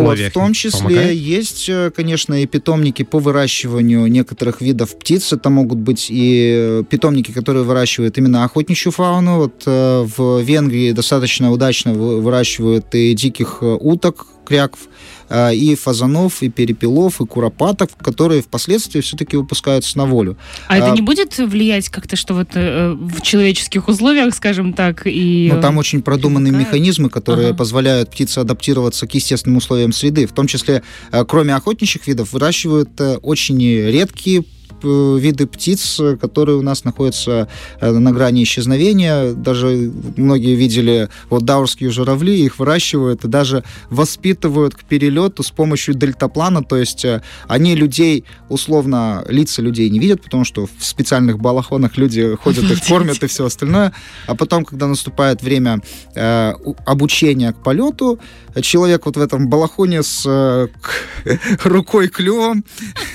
условиях? 0.00 0.34
Вот, 0.34 0.40
в 0.40 0.44
том 0.44 0.52
числе 0.52 0.80
помогает? 0.80 1.16
есть, 1.16 1.68
э, 1.68 1.90
конечно, 1.94 2.42
и 2.42 2.46
питомники 2.46 3.02
по 3.02 3.18
выращиванию 3.18 4.06
некоторых 4.06 4.60
видов 4.60 4.98
птиц. 4.98 5.32
Это 5.32 5.50
могут 5.50 5.78
быть 5.78 6.06
и 6.10 6.54
э, 6.56 6.82
питомники, 6.88 7.32
которые 7.32 7.64
выращивают 7.64 8.18
именно 8.18 8.44
охотничью 8.44 8.92
фауну. 8.92 9.38
Вот 9.38 9.62
э, 9.66 10.06
в 10.16 10.40
Венгрии 10.40 10.92
достаточно 10.92 11.50
удачно 11.50 11.92
вы- 11.92 12.20
выращивают 12.20 12.94
и 12.94 13.14
диких 13.14 13.58
уток, 13.62 14.26
кряков, 14.44 14.88
и 15.30 15.74
фазанов, 15.74 16.42
и 16.42 16.48
перепелов, 16.48 17.20
и 17.20 17.26
куропаток, 17.26 17.90
которые 17.98 18.42
впоследствии 18.42 19.00
все-таки 19.00 19.36
выпускаются 19.36 19.96
на 19.98 20.06
волю. 20.06 20.36
А 20.68 20.76
это 20.76 20.92
а- 20.92 20.94
не 20.94 21.02
будет 21.02 21.36
влиять 21.38 21.88
как-то, 21.88 22.16
что 22.16 22.34
вот 22.34 22.48
э, 22.54 22.92
в 22.92 23.20
человеческих 23.22 23.88
условиях, 23.88 24.34
скажем 24.34 24.72
так, 24.72 25.02
и... 25.06 25.50
Но 25.52 25.60
там 25.60 25.78
очень 25.78 26.02
продуманные 26.02 26.52
привыкает. 26.52 26.74
механизмы, 26.74 27.10
которые 27.10 27.48
Ага. 27.48 27.56
позволяют 27.58 28.10
птице 28.10 28.38
адаптироваться 28.38 29.06
к 29.06 29.14
естественным 29.14 29.58
условиям 29.58 29.92
среды. 29.92 30.26
В 30.26 30.32
том 30.32 30.46
числе, 30.46 30.82
э, 31.12 31.24
кроме 31.26 31.54
охотничьих 31.54 32.06
видов, 32.06 32.32
выращивают 32.32 32.90
э, 33.00 33.16
очень 33.22 33.60
редкие 33.60 34.44
виды 34.84 35.46
птиц, 35.46 36.00
э, 36.00 36.16
которые 36.16 36.56
у 36.56 36.62
нас 36.62 36.84
находятся 36.84 37.48
э, 37.80 37.90
на 37.90 38.12
грани 38.12 38.42
исчезновения. 38.42 39.32
Даже 39.32 39.92
многие 40.16 40.54
видели 40.54 41.08
вот 41.30 41.44
даурские 41.44 41.90
журавли, 41.90 42.44
их 42.44 42.58
выращивают 42.58 43.24
и 43.24 43.28
даже 43.28 43.64
воспитывают 43.90 44.74
к 44.74 44.84
перелету 44.84 45.42
с 45.42 45.50
помощью 45.50 45.94
дельтаплана. 45.94 46.62
То 46.62 46.76
есть 46.76 47.04
э, 47.04 47.22
они 47.48 47.74
людей, 47.74 48.24
условно, 48.48 49.24
лица 49.28 49.62
людей 49.62 49.90
не 49.90 49.98
видят, 49.98 50.22
потому 50.22 50.44
что 50.44 50.66
в 50.66 50.84
специальных 50.84 51.38
балахонах 51.38 51.96
люди 51.96 52.34
ходят, 52.36 52.64
их 52.70 52.84
кормят 52.84 53.22
и 53.22 53.26
все 53.26 53.46
остальное. 53.46 53.92
А 54.26 54.34
потом, 54.34 54.64
когда 54.64 54.86
наступает 54.86 55.42
время 55.42 55.80
э, 56.14 56.52
обучения 56.86 57.52
к 57.52 57.62
полету, 57.62 58.18
э, 58.54 58.60
человек 58.62 59.06
вот 59.06 59.16
в 59.16 59.20
этом 59.20 59.48
балахоне 59.48 60.02
с 60.02 60.24
э, 60.26 60.68
рукой 61.64 62.08
клювом 62.08 62.64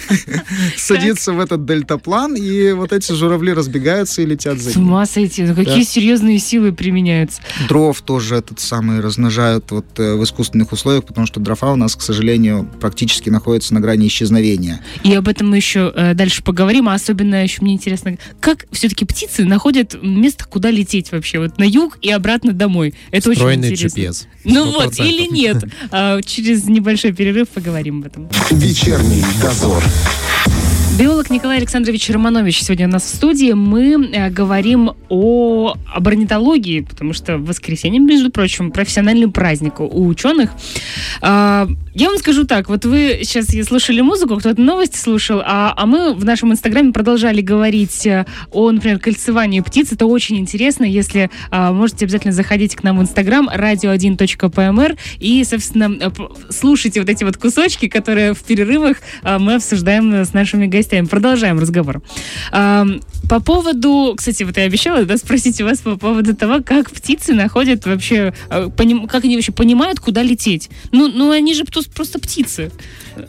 садится 0.77 1.33
в 1.33 1.39
этот 1.39 1.58
дельтаплан, 1.65 2.35
и 2.35 2.71
вот 2.73 2.91
эти 2.93 3.11
журавли 3.11 3.53
разбегаются 3.53 4.21
и 4.21 4.25
летят 4.25 4.59
за 4.59 4.71
С 4.71 4.75
ним. 4.75 4.87
ума 4.87 5.05
сойти. 5.05 5.43
Ну, 5.43 5.55
какие 5.55 5.79
Да. 5.79 5.83
серьезные 5.83 6.39
силы 6.39 6.71
применяются. 6.73 7.41
Дров 7.67 8.01
тоже 8.01 8.35
этот 8.35 8.59
самый 8.59 8.99
размножают 8.99 9.71
вот 9.71 9.85
э, 9.99 10.15
в 10.15 10.23
искусственных 10.23 10.71
условиях, 10.71 11.05
потому 11.05 11.27
что 11.27 11.39
дрова 11.39 11.73
у 11.73 11.75
нас, 11.75 11.95
к 11.95 12.01
сожалению, 12.01 12.69
практически 12.79 13.29
находятся 13.29 13.73
на 13.73 13.79
грани 13.79 14.07
исчезновения. 14.07 14.81
И 15.03 15.13
об 15.13 15.27
этом 15.27 15.49
мы 15.49 15.57
еще 15.57 15.91
э, 15.95 16.13
дальше 16.13 16.43
поговорим. 16.43 16.89
А 16.89 16.93
особенно 16.93 17.43
еще 17.43 17.61
мне 17.61 17.73
интересно, 17.73 18.17
как 18.39 18.65
все-таки 18.71 19.05
птицы 19.05 19.45
находят 19.45 19.95
место, 20.01 20.45
куда 20.49 20.71
лететь 20.71 21.11
вообще? 21.11 21.39
Вот 21.39 21.57
на 21.57 21.63
юг 21.63 21.97
и 22.01 22.09
обратно 22.11 22.53
домой. 22.53 22.93
Это 23.11 23.31
Встроенный 23.31 23.71
очень 23.71 23.87
интересно. 23.87 23.99
GPS. 24.01 24.27
Ну 24.45 24.65
100%. 24.71 24.73
вот, 24.73 24.99
или 24.99 25.27
нет. 25.31 25.63
А, 25.91 26.21
через 26.21 26.65
небольшой 26.65 27.13
перерыв 27.13 27.49
поговорим 27.49 27.99
об 27.99 28.05
этом. 28.07 28.29
Вечерний 28.51 29.23
дозор. 29.41 29.83
Биолог 30.99 31.29
Николай 31.29 31.59
Александрович 31.59 32.09
Романович 32.09 32.61
сегодня 32.61 32.85
у 32.85 32.91
нас 32.91 33.03
в 33.03 33.15
студии. 33.15 33.53
Мы 33.53 34.11
э, 34.11 34.29
говорим 34.29 34.91
о, 35.07 35.73
об 35.87 36.07
орнитологии, 36.09 36.81
потому 36.81 37.13
что 37.13 37.37
в 37.37 37.45
воскресенье, 37.45 38.01
между 38.01 38.29
прочим, 38.29 38.69
профессиональный 38.69 39.31
праздник 39.31 39.79
у 39.79 40.05
ученых. 40.07 40.51
А, 41.21 41.69
я 41.93 42.09
вам 42.09 42.17
скажу 42.17 42.43
так, 42.43 42.67
вот 42.67 42.83
вы 42.83 43.21
сейчас 43.23 43.47
слушали 43.65 44.01
музыку, 44.01 44.35
кто-то 44.35 44.59
новости 44.59 44.97
слушал, 44.97 45.41
а, 45.45 45.73
а 45.75 45.85
мы 45.85 46.13
в 46.13 46.25
нашем 46.25 46.51
инстаграме 46.51 46.91
продолжали 46.91 47.39
говорить 47.39 48.05
э, 48.05 48.25
о, 48.51 48.69
например, 48.69 48.99
кольцевании 48.99 49.61
птиц. 49.61 49.93
Это 49.93 50.05
очень 50.05 50.37
интересно. 50.37 50.83
Если 50.83 51.29
а, 51.49 51.71
можете 51.71 52.03
обязательно 52.03 52.33
заходите 52.33 52.75
к 52.75 52.83
нам 52.83 52.99
в 52.99 53.01
инстаграм 53.01 53.49
radio1.pmr 53.49 54.97
и, 55.19 55.45
собственно, 55.45 55.95
э, 55.97 56.09
слушайте 56.49 56.99
вот 56.99 57.07
эти 57.07 57.23
вот 57.23 57.37
кусочки, 57.37 57.87
которые 57.87 58.33
в 58.33 58.43
перерывах 58.43 58.97
а, 59.23 59.39
мы 59.39 59.55
обсуждаем 59.55 60.13
э, 60.13 60.25
с 60.25 60.33
нашими 60.33 60.67
гостями. 60.67 60.88
Продолжаем 60.89 61.59
разговор. 61.59 62.01
А, 62.51 62.85
По 63.29 63.39
поводу, 63.39 64.15
кстати, 64.17 64.43
вот 64.43 64.57
я 64.57 64.63
обещала 64.63 65.05
да, 65.05 65.17
спросить 65.17 65.61
у 65.61 65.65
вас 65.65 65.79
по 65.79 65.97
поводу 65.97 66.35
того, 66.35 66.63
как 66.63 66.89
птицы 66.89 67.33
находят 67.33 67.85
вообще, 67.85 68.33
э, 68.49 68.69
поним- 68.75 69.07
как 69.07 69.23
они 69.23 69.35
вообще 69.35 69.51
понимают, 69.51 69.99
куда 69.99 70.23
лететь. 70.23 70.69
Ну, 70.91 71.07
ну 71.07 71.29
они 71.31 71.53
же 71.53 71.63
прос- 71.63 71.89
просто 71.93 72.17
птицы. 72.19 72.71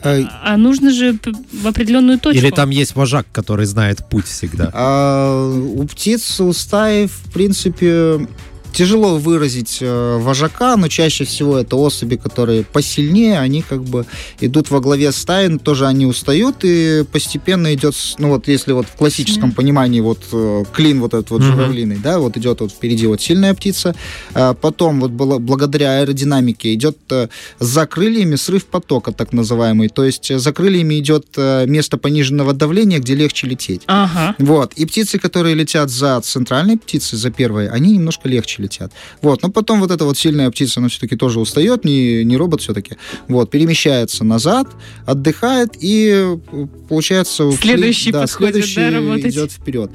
Э, 0.03 0.23
А 0.43 0.57
нужно 0.57 0.91
же 0.91 1.17
в 1.51 1.67
определенную 1.67 2.19
точку. 2.19 2.39
Или 2.39 2.49
там 2.49 2.71
есть 2.71 2.95
вожак, 2.95 3.27
который 3.31 3.65
знает 3.65 4.03
путь 4.09 4.25
всегда. 4.25 4.71
А 4.73 5.47
у 5.53 5.85
птиц, 5.85 6.39
у 6.39 6.51
стаи, 6.53 7.05
в 7.07 7.31
принципе, 7.33 8.27
тяжело 8.73 9.17
выразить 9.17 9.77
э, 9.81 10.17
вожака, 10.19 10.75
но 10.77 10.87
чаще 10.87 11.25
всего 11.25 11.57
это 11.57 11.75
особи, 11.75 12.15
которые 12.15 12.63
посильнее, 12.63 13.39
они 13.39 13.61
как 13.61 13.83
бы 13.83 14.05
идут 14.39 14.69
во 14.71 14.79
главе 14.79 15.11
стаи, 15.11 15.47
но 15.47 15.57
тоже 15.57 15.87
они 15.87 16.05
устают, 16.05 16.57
и 16.63 17.03
постепенно 17.11 17.73
идет, 17.73 17.95
ну 18.17 18.29
вот 18.29 18.47
если 18.47 18.71
вот 18.73 18.85
в 18.87 18.95
классическом 18.95 19.51
понимании 19.51 19.99
вот 19.99 20.19
э, 20.31 20.63
клин 20.73 20.99
вот 21.01 21.13
этот 21.13 21.29
вот 21.31 21.41
Мгм. 21.41 21.51
журавлиный, 21.51 21.97
да, 21.97 22.19
вот 22.19 22.37
идет 22.37 22.61
вот 22.61 22.71
впереди 22.71 23.07
вот 23.07 23.21
сильная 23.21 23.53
птица, 23.53 23.95
а 24.33 24.53
потом 24.53 25.01
вот 25.01 25.11
было- 25.11 25.39
благодаря 25.39 25.99
аэродинамике 25.99 26.73
идет 26.73 26.97
э, 27.11 27.27
за 27.59 27.85
крыльями 27.87 28.35
срыв 28.35 28.65
потока, 28.65 29.11
так 29.11 29.33
называемый, 29.33 29.89
то 29.89 30.03
есть 30.05 30.37
за 30.39 30.53
крыльями 30.53 30.99
идет 30.99 31.25
э, 31.37 31.65
место 31.67 31.97
пониженного 31.97 32.53
давления, 32.53 32.99
где 32.99 33.15
легче 33.15 33.47
лететь. 33.47 33.81
Ага. 33.87 34.35
Вот. 34.39 34.73
И 34.73 34.85
птицы, 34.85 35.19
которые 35.19 35.55
летят 35.55 35.89
за 35.89 36.19
центральной 36.21 36.77
птицей, 36.77 37.17
за 37.17 37.31
первой, 37.31 37.67
они 37.67 37.93
немножко 37.93 38.29
легче 38.29 38.60
летят. 38.61 38.91
Вот. 39.21 39.43
Но 39.43 39.49
потом 39.49 39.79
вот 39.79 39.91
эта 39.91 40.05
вот 40.05 40.17
сильная 40.17 40.49
птица, 40.51 40.79
она 40.79 40.89
все-таки 40.89 41.15
тоже 41.15 41.39
устает, 41.39 41.83
не, 41.83 42.23
не 42.23 42.37
робот 42.37 42.61
все-таки. 42.61 42.97
Вот. 43.27 43.49
Перемещается 43.49 44.23
назад, 44.23 44.67
отдыхает 45.05 45.75
и 45.79 46.37
э, 46.51 46.67
получается... 46.87 47.51
Следующий 47.51 48.11
да, 48.11 48.21
подходит, 48.21 48.55
да, 48.55 48.61
следующий 48.61 48.95
работать. 48.95 49.33
идет 49.33 49.51
вперед. 49.51 49.91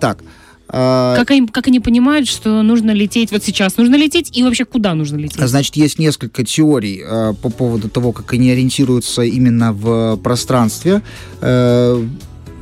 Так. 0.00 0.22
А, 0.72 1.16
Как 1.16 1.30
они, 1.32 1.48
как 1.48 1.66
они 1.66 1.80
понимают, 1.80 2.28
что 2.28 2.62
нужно 2.62 2.92
лететь, 2.92 3.32
вот 3.32 3.42
сейчас 3.42 3.76
нужно 3.76 3.96
лететь, 3.96 4.36
и 4.36 4.42
вообще 4.44 4.64
куда 4.64 4.94
нужно 4.94 5.16
лететь? 5.16 5.40
Значит, 5.40 5.74
есть 5.76 5.98
несколько 5.98 6.44
теорий 6.44 7.02
э, 7.04 7.34
по 7.42 7.50
поводу 7.50 7.88
того, 7.88 8.12
как 8.12 8.32
они 8.32 8.52
ориентируются 8.52 9.22
именно 9.22 9.72
в 9.72 10.16
пространстве. 10.18 11.02
Э, 11.40 12.06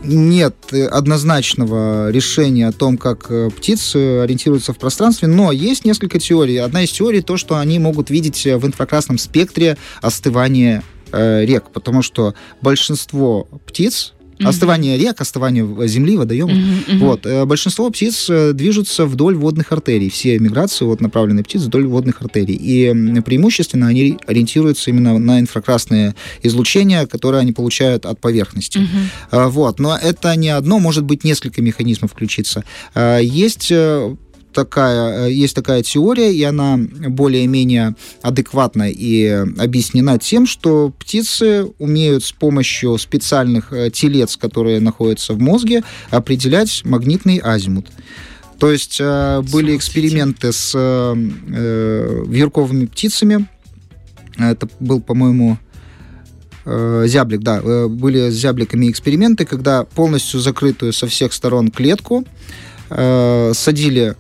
нет 0.03 0.55
э, 0.73 0.87
однозначного 0.87 2.11
решения 2.11 2.69
о 2.69 2.73
том, 2.73 2.99
как 2.99 3.31
э, 3.31 3.51
птицы 3.51 4.21
ориентируются 4.21 4.73
в 4.73 4.79
пространстве, 4.79 5.29
но 5.29 5.53
есть 5.53 5.85
несколько 5.85 6.19
теорий. 6.19 6.57
Одна 6.57 6.83
из 6.83 6.91
теорий 6.91 7.21
то, 7.21 7.37
что 7.37 7.57
они 7.57 7.79
могут 7.79 8.11
видеть 8.11 8.47
э, 8.47 8.57
в 8.57 8.67
инфракрасном 8.67 9.19
спектре 9.19 9.77
остывание 10.01 10.83
рек, 11.11 11.71
потому 11.73 12.03
что 12.03 12.35
большинство 12.61 13.49
птиц 13.65 14.13
Мгм. 14.39 14.49
Остывание 14.49 14.97
рек, 14.97 15.21
остывание 15.21 15.67
земли, 15.89 16.17
водоемов. 16.17 16.55
Мгм, 16.57 16.85
мгм. 16.87 16.99
Вот, 16.99 17.27
э, 17.27 17.45
большинство 17.45 17.91
птиц 17.91 18.27
э, 18.31 18.53
движутся 18.53 19.05
вдоль 19.07 19.35
водных 19.35 19.73
артерий. 19.73 20.11
Все 20.11 20.39
миграции 20.39 20.85
вот, 20.85 21.01
направлены 21.01 21.43
птиц 21.43 21.63
вдоль 21.63 21.87
водных 21.87 22.23
артерий. 22.23 22.55
И 22.55 23.21
преимущественно 23.23 23.89
они 23.89 24.17
ориентируются 24.27 24.91
именно 24.91 25.19
на 25.19 25.41
инфракрасное 25.41 26.15
излучение, 26.43 27.07
которое 27.07 27.39
они 27.39 27.53
получают 27.53 28.07
от 28.07 28.21
поверхности. 28.21 28.81
А, 29.31 29.49
Вот, 29.49 29.79
но 29.81 29.97
это 29.97 30.35
не 30.37 30.51
одно, 30.51 30.79
может 30.79 31.05
быть 31.05 31.25
несколько 31.25 31.61
механизмов 31.63 32.13
включиться. 32.13 32.65
А, 32.95 33.19
Есть 33.19 33.69
э, 33.71 34.15
такая, 34.59 35.27
э, 35.27 35.33
есть 35.33 35.55
такая 35.55 35.85
теория, 35.85 36.35
и 36.35 36.43
она 36.43 36.77
более-менее 36.77 37.95
адекватна 38.23 38.91
и 38.91 39.25
объяснена 39.57 40.19
тем, 40.19 40.47
что 40.47 40.93
птицы 40.99 41.67
умеют 41.79 42.25
с 42.25 42.33
помощью 42.33 42.99
специальных 42.99 43.73
э, 43.73 43.91
телец, 43.91 44.37
которые 44.37 44.81
находятся 44.81 45.35
в 45.35 45.39
мозге, 45.39 45.85
определять 46.11 46.83
магнитный 46.85 47.39
азимут. 47.39 47.87
То 48.59 48.73
есть 48.73 48.97
э, 49.01 49.43
были 49.53 49.77
эксперименты 49.77 50.53
с 50.53 50.73
э, 50.75 51.15
э, 51.55 52.25
вьюрковыми 52.27 52.87
птицами. 52.87 53.49
Это 54.39 54.69
был, 54.81 55.01
по-моему, 55.01 55.59
э, 56.65 57.05
зяблик, 57.07 57.43
да, 57.43 57.61
были 57.89 58.31
с 58.31 58.35
зябликами 58.35 58.91
эксперименты, 58.91 59.45
когда 59.45 59.85
полностью 59.85 60.41
закрытую 60.41 60.93
со 60.93 61.07
всех 61.07 61.33
сторон 61.33 61.71
клетку 61.71 62.25
э, 62.91 63.53
садили 63.55 64.17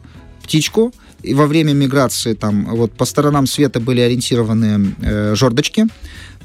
птичку, 0.49 0.93
и 1.23 1.35
во 1.35 1.47
время 1.47 1.75
миграции 1.75 2.33
там 2.33 2.64
вот 2.75 2.93
по 2.93 3.05
сторонам 3.05 3.47
света 3.47 3.81
были 3.81 4.00
ориентированы 4.00 4.95
э, 5.02 5.35
жердочки, 5.35 5.87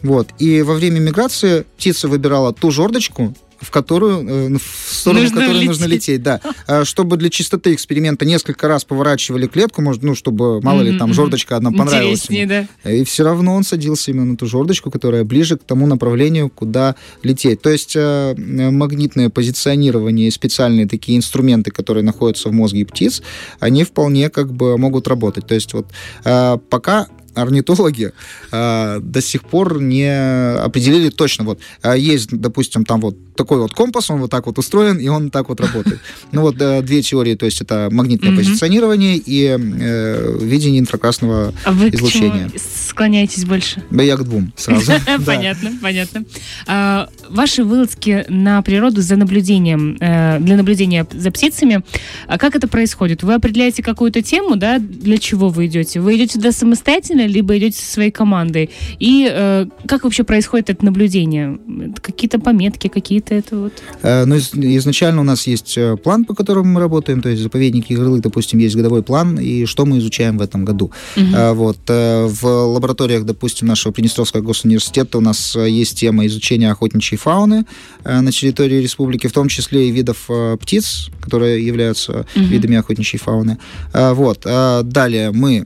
вот, 0.01 0.27
и 0.39 0.62
во 0.62 0.74
время 0.74 1.00
миграции 1.00 1.65
птица 1.77 2.10
выбирала 2.10 2.53
ту 2.53 2.69
жердочку, 2.69 3.33
в 3.63 3.72
которую, 3.72 4.27
э, 4.27 4.58
в 4.58 4.93
сторону, 4.93 5.22
Нужно 5.22 5.38
в 5.38 5.39
которую 5.39 5.65
нужно 5.65 5.86
лететь. 5.86 6.08
лететь, 6.08 6.24
да. 6.24 6.41
А, 6.67 6.86
Чтобы 6.86 7.17
для 7.17 7.29
чистоты 7.29 7.74
эксперимента 7.74 8.25
несколько 8.25 8.67
раз 8.67 8.86
поворачивали 8.86 9.48
клетку, 9.48 9.82
может, 9.82 10.03
ну, 10.03 10.15
чтобы, 10.15 10.62
мало 10.62 10.82
ли, 10.82 10.98
там 10.98 11.13
жердочка 11.13 11.55
одна 11.55 11.72
понравилась 11.72 12.29
ему. 12.29 12.50
Да. 12.84 12.91
И 12.91 13.03
все 13.03 13.24
равно 13.24 13.55
он 13.55 13.63
садился 13.63 14.12
именно 14.12 14.25
на 14.25 14.38
ту 14.38 14.46
жердочку, 14.46 14.91
которая 14.91 15.24
ближе 15.24 15.58
к 15.58 15.63
тому 15.63 15.88
направлению, 15.88 16.50
куда 16.50 16.96
лететь. 17.24 17.62
То 17.62 17.70
есть 17.70 17.93
э, 17.96 18.36
магнитное 18.38 19.29
позиционирование 19.29 20.27
и 20.27 20.32
специальные 20.32 20.88
такие 20.88 21.17
инструменты, 21.17 21.72
которые 21.72 22.03
находятся 22.03 22.50
в 22.50 22.53
мозге 22.53 22.86
птиц, 22.86 23.22
они 23.60 23.84
вполне 23.84 24.29
как 24.29 24.51
бы 24.53 24.77
могут 24.77 25.08
работать. 25.08 25.48
То 25.48 25.55
есть 25.55 25.74
вот 25.74 25.88
э, 26.25 26.58
пока 26.70 27.08
орнитологи 27.35 28.11
э, 28.51 28.99
до 29.01 29.21
сих 29.21 29.43
пор 29.43 29.81
не 29.81 30.55
определили 30.57 31.09
точно. 31.09 31.45
Вот 31.45 31.59
э, 31.83 31.95
есть, 31.97 32.29
допустим, 32.31 32.85
там 32.85 33.01
вот 33.01 33.15
такой 33.35 33.59
вот 33.59 33.73
компас, 33.73 34.09
он 34.09 34.19
вот 34.19 34.29
так 34.31 34.45
вот 34.45 34.57
устроен, 34.59 34.97
и 34.97 35.07
он 35.07 35.29
так 35.31 35.49
вот 35.49 35.59
работает. 35.59 35.99
Ну 36.31 36.41
вот 36.41 36.55
э, 36.61 36.81
две 36.81 37.01
теории, 37.01 37.35
то 37.35 37.45
есть 37.45 37.61
это 37.61 37.89
магнитное 37.91 38.31
Мгм. 38.31 38.37
позиционирование 38.39 39.17
и 39.17 39.57
э, 39.59 40.37
видение 40.41 40.79
инфракрасного 40.79 41.53
А 41.65 41.71
вы 41.71 41.89
излучения. 41.89 42.47
к 42.49 42.51
чему 42.51 42.61
склоняетесь 42.89 43.45
больше? 43.45 43.83
Да 43.91 44.03
я 44.03 44.15
к 44.17 44.23
двум 44.23 44.53
сразу. 44.55 44.91
Понятно, 45.25 45.71
понятно. 45.81 46.25
А, 46.67 47.09
Ваши 47.29 47.63
вылазки 47.63 48.25
на 48.29 48.61
природу 48.61 49.01
за 49.01 49.15
наблюдением, 49.15 49.97
э, 49.99 50.39
для 50.39 50.55
наблюдения 50.57 51.07
за 51.11 51.31
птицами, 51.31 51.83
а 52.27 52.37
как 52.37 52.55
это 52.55 52.67
происходит? 52.67 53.23
Вы 53.23 53.33
определяете 53.33 53.81
какую-то 53.81 54.21
тему, 54.21 54.55
да, 54.55 54.77
для 54.77 55.17
чего 55.17 55.49
вы 55.49 55.65
идете? 55.65 55.99
Вы 55.99 56.15
идете 56.17 56.33
туда 56.33 56.51
самостоятельно, 56.51 57.23
либо 57.27 57.58
идете 57.58 57.77
со 57.82 57.92
своей 57.94 58.12
командой? 58.12 58.70
И 59.00 59.27
э, 59.32 59.65
как 59.88 60.03
вообще 60.03 60.24
происходит 60.24 60.70
это 60.70 60.86
наблюдение? 60.86 61.58
Какие-то 62.01 62.39
пометки, 62.39 62.88
какие-то 62.88 63.34
это 63.36 63.58
вот... 63.58 63.74
Э, 64.01 64.25
Ну, 64.25 64.36
из- 64.36 64.53
изначально 64.53 65.22
у 65.22 65.24
нас 65.24 65.48
есть 65.48 65.77
э, 65.77 65.96
план, 65.98 66.25
по 66.25 66.34
которому 66.34 66.72
мы 66.74 66.80
работаем, 66.80 67.22
то 67.22 67.30
есть 67.30 67.42
заповедники 67.42 67.94
Крылы, 67.96 68.20
допустим, 68.20 68.60
есть 68.60 68.75
годовой 68.75 69.03
план, 69.03 69.38
и 69.39 69.65
что 69.65 69.86
мы 69.86 69.98
изучаем 70.00 70.38
в 70.38 70.42
этом 70.42 70.65
году. 70.65 70.92
Мгм. 71.15 71.36
Э, 71.36 71.53
Вот. 71.53 71.77
э, 71.89 72.27
В 72.27 72.46
лабораториях, 72.48 73.24
допустим, 73.25 73.68
нашего 73.68 73.92
Приднестровского 73.94 74.42
госуниверситета 74.42 75.18
у 75.18 75.22
нас 75.22 75.56
э, 75.56 75.70
есть 75.70 76.00
тема 76.00 76.25
изучения 76.25 76.72
охотничьей 76.72 77.20
фауны 77.20 77.65
э, 78.03 78.22
на 78.22 78.32
территории 78.32 78.82
республики, 78.82 79.27
в 79.27 79.32
том 79.34 79.48
числе 79.48 79.88
и 79.90 79.92
видов 79.92 80.25
э, 80.29 80.57
птиц, 80.59 81.09
которые 81.22 81.66
являются 81.66 82.25
Мгм. 82.36 82.46
видами 82.48 82.77
охотничьей 82.77 83.20
фауны. 83.20 83.57
Э, 83.94 84.14
Вот. 84.14 84.42
Э, 84.46 84.81
Далее 84.83 85.31
мы 85.31 85.66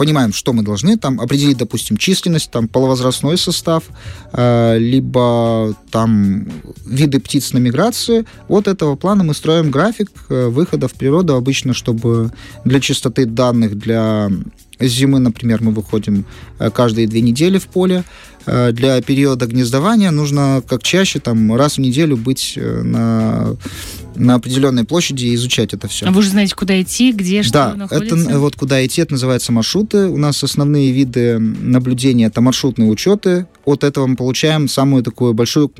понимаем, 0.00 0.32
что 0.32 0.54
мы 0.54 0.62
должны 0.62 0.96
там 0.96 1.20
определить, 1.20 1.58
допустим, 1.58 1.98
численность, 1.98 2.50
там 2.50 2.68
половозрастной 2.68 3.36
состав, 3.36 3.82
э, 4.32 4.78
либо 4.78 5.74
там 5.90 6.48
виды 6.86 7.20
птиц 7.20 7.52
на 7.52 7.58
миграции. 7.58 8.24
Вот 8.48 8.66
этого 8.66 8.96
плана 8.96 9.24
мы 9.24 9.34
строим 9.34 9.70
график 9.70 10.10
э, 10.30 10.48
выхода 10.48 10.88
в 10.88 10.94
природу 10.94 11.34
обычно, 11.34 11.74
чтобы 11.74 12.32
для 12.64 12.80
чистоты 12.80 13.26
данных 13.26 13.76
для 13.76 14.30
зимы, 14.80 15.18
например, 15.18 15.62
мы 15.62 15.72
выходим 15.72 16.24
э, 16.58 16.70
каждые 16.70 17.06
две 17.06 17.20
недели 17.20 17.58
в 17.58 17.66
поле. 17.66 18.04
Э, 18.46 18.72
Для 18.72 19.00
периода 19.02 19.46
гнездования 19.46 20.10
нужно 20.10 20.62
как 20.66 20.82
чаще, 20.82 21.20
там, 21.20 21.54
раз 21.54 21.76
в 21.76 21.80
неделю 21.80 22.16
быть 22.16 22.54
э, 22.56 22.82
на, 22.82 23.56
на 24.16 24.34
определенной 24.34 24.84
площади 24.84 25.26
и 25.26 25.34
изучать 25.34 25.74
это 25.74 25.88
все. 25.88 26.06
А 26.06 26.10
вы 26.10 26.22
же 26.22 26.30
знаете, 26.30 26.54
куда 26.54 26.80
идти, 26.80 27.12
где 27.12 27.42
что 27.42 27.52
Да, 27.52 27.74
находится? 27.74 28.16
это 28.16 28.38
вот 28.38 28.56
куда 28.56 28.84
идти, 28.84 29.02
это 29.02 29.12
называется 29.12 29.52
маршруты. 29.52 30.06
У 30.08 30.16
нас 30.16 30.42
основные 30.42 30.90
виды 30.92 31.38
наблюдения 31.38 32.26
это 32.26 32.40
маршрутные 32.40 32.90
учеты. 32.90 33.46
От 33.64 33.84
этого 33.84 34.06
мы 34.06 34.16
получаем 34.16 34.68
самую 34.68 35.02
такую 35.02 35.34
большую, 35.34 35.70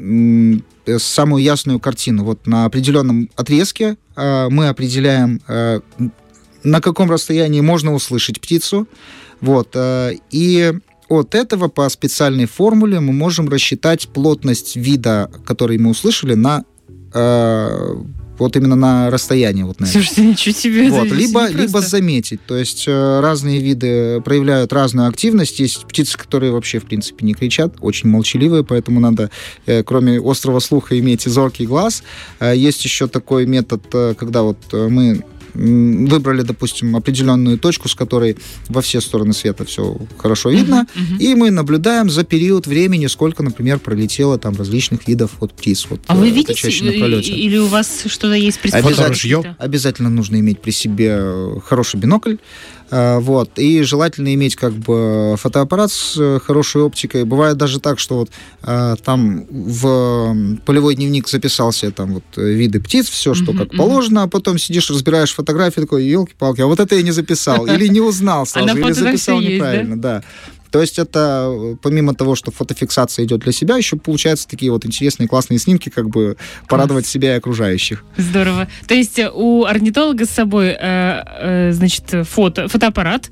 самую 0.98 1.42
ясную 1.42 1.80
картину. 1.80 2.24
Вот 2.24 2.46
на 2.46 2.64
определенном 2.66 3.30
отрезке 3.36 3.96
э, 4.16 4.48
мы 4.50 4.68
определяем, 4.68 5.40
э, 5.48 5.80
на 6.62 6.80
каком 6.80 7.10
расстоянии 7.10 7.60
можно 7.60 7.94
услышать 7.94 8.40
птицу. 8.40 8.86
Вот, 9.40 9.70
э, 9.74 10.16
и 10.30 10.72
от 11.08 11.34
этого 11.34 11.68
по 11.68 11.88
специальной 11.88 12.46
формуле 12.46 13.00
мы 13.00 13.12
можем 13.12 13.48
рассчитать 13.48 14.08
плотность 14.08 14.76
вида, 14.76 15.30
который 15.44 15.78
мы 15.78 15.90
услышали, 15.90 16.34
на 16.34 16.64
э, 17.14 17.94
вот 18.38 18.56
именно 18.56 18.76
на 18.76 19.10
расстояние 19.10 19.64
вот 19.64 19.80
на 19.80 19.84
это. 19.84 19.92
Слушайте, 19.94 20.26
ничего 20.26 20.54
себе. 20.54 20.90
Вот, 20.90 21.10
либо, 21.10 21.48
либо 21.48 21.80
заметить. 21.80 22.40
То 22.46 22.56
есть 22.56 22.84
э, 22.86 23.20
разные 23.20 23.60
виды 23.60 24.20
проявляют 24.20 24.72
разную 24.72 25.08
активность. 25.08 25.58
Есть 25.58 25.86
птицы, 25.86 26.16
которые 26.16 26.52
вообще, 26.52 26.78
в 26.78 26.84
принципе, 26.84 27.24
не 27.24 27.34
кричат, 27.34 27.74
очень 27.80 28.08
молчаливые, 28.08 28.62
поэтому 28.62 29.00
надо, 29.00 29.30
кроме 29.86 30.20
острого 30.20 30.60
слуха, 30.60 30.98
иметь 30.98 31.26
и 31.26 31.30
зоркий 31.30 31.66
глаз. 31.66 32.02
Есть 32.40 32.84
еще 32.84 33.08
такой 33.08 33.46
метод, 33.46 33.82
когда 33.90 34.42
вот 34.42 34.58
мы 34.72 35.24
выбрали, 35.54 36.42
допустим, 36.42 36.96
определенную 36.96 37.58
точку, 37.58 37.88
с 37.88 37.94
которой 37.94 38.36
во 38.68 38.80
все 38.82 39.00
стороны 39.00 39.32
света 39.32 39.64
все 39.64 39.96
хорошо 40.18 40.50
видно, 40.50 40.86
Мгм, 40.94 41.04
мгм. 41.04 41.16
и 41.18 41.34
мы 41.34 41.50
наблюдаем 41.50 42.10
за 42.10 42.24
период 42.24 42.66
времени, 42.66 43.06
сколько, 43.06 43.42
например, 43.42 43.78
пролетело 43.78 44.38
там 44.38 44.56
различных 44.56 45.06
видов 45.08 45.32
вот 45.40 45.52
птиц. 45.52 45.86
Вот, 45.90 46.00
А 46.06 46.14
вы 46.14 46.28
э, 46.28 46.30
видите, 46.30 46.54
пролете. 46.98 47.32
или 47.32 47.56
у 47.58 47.66
вас 47.66 48.02
что-то 48.06 48.34
есть 48.34 48.58
Обязательно. 48.62 48.96
предположение? 48.96 49.56
Обязательно 49.58 50.10
нужно 50.10 50.36
иметь 50.40 50.60
при 50.60 50.70
себе 50.70 51.08
э, 51.18 51.56
хороший 51.64 51.98
бинокль, 52.00 52.34
э, 52.34 52.36
вот, 52.90 53.58
и 53.58 53.82
желательно 53.82 54.34
иметь 54.34 54.56
как 54.56 54.72
бы 54.72 55.36
фотоаппарат 55.36 55.92
с 55.92 56.16
э, 56.18 56.40
хорошей 56.44 56.82
оптикой. 56.82 57.24
Бывает 57.24 57.56
даже 57.56 57.80
так, 57.80 57.98
что 57.98 58.16
вот 58.16 58.30
э, 58.62 58.96
там 59.04 59.46
в 59.50 60.58
полевой 60.64 60.96
дневник 60.96 61.28
записался 61.28 61.90
там 61.90 62.14
вот 62.14 62.24
э, 62.36 62.42
виды 62.42 62.80
птиц, 62.80 63.08
все, 63.08 63.34
что 63.34 63.52
как 63.52 63.70
положено, 63.76 64.24
а 64.24 64.28
потом 64.28 64.58
сидишь, 64.58 64.90
разбираешь 64.90 65.34
фотографии, 65.34 65.80
такой, 65.80 66.04
елки-палки, 66.04 66.60
а 66.60 66.66
вот 66.66 66.80
это 66.80 66.96
я 66.96 67.02
не 67.02 67.12
записал, 67.12 67.66
или 67.66 67.86
не 67.86 68.00
узнал 68.00 68.46
сразу, 68.46 68.74
на 68.74 68.78
или 68.78 68.92
записал 68.92 69.40
неправильно, 69.40 70.00
да. 70.00 70.22
То 70.70 70.80
есть 70.80 70.98
это, 70.98 71.48
э, 71.48 71.76
помимо 71.82 72.14
того, 72.14 72.34
что 72.34 72.50
фотофиксация 72.50 73.24
идет 73.24 73.40
для 73.40 73.52
себя, 73.52 73.76
еще 73.76 73.96
получаются 73.96 74.48
такие 74.48 74.70
вот 74.70 74.86
интересные, 74.86 75.28
классные 75.28 75.58
снимки, 75.58 75.88
как 75.88 76.08
бы 76.08 76.36
порадовать 76.68 77.06
себя 77.06 77.34
и 77.34 77.38
окружающих. 77.38 78.04
Здорово. 78.16 78.68
То 78.86 78.94
есть 78.94 79.18
э, 79.18 79.30
у 79.32 79.64
орнитолога 79.64 80.26
с 80.26 80.30
собой, 80.30 80.76
э, 80.78 81.72
значит, 81.72 82.04
фото, 82.28 82.68
фотоаппарат, 82.68 83.30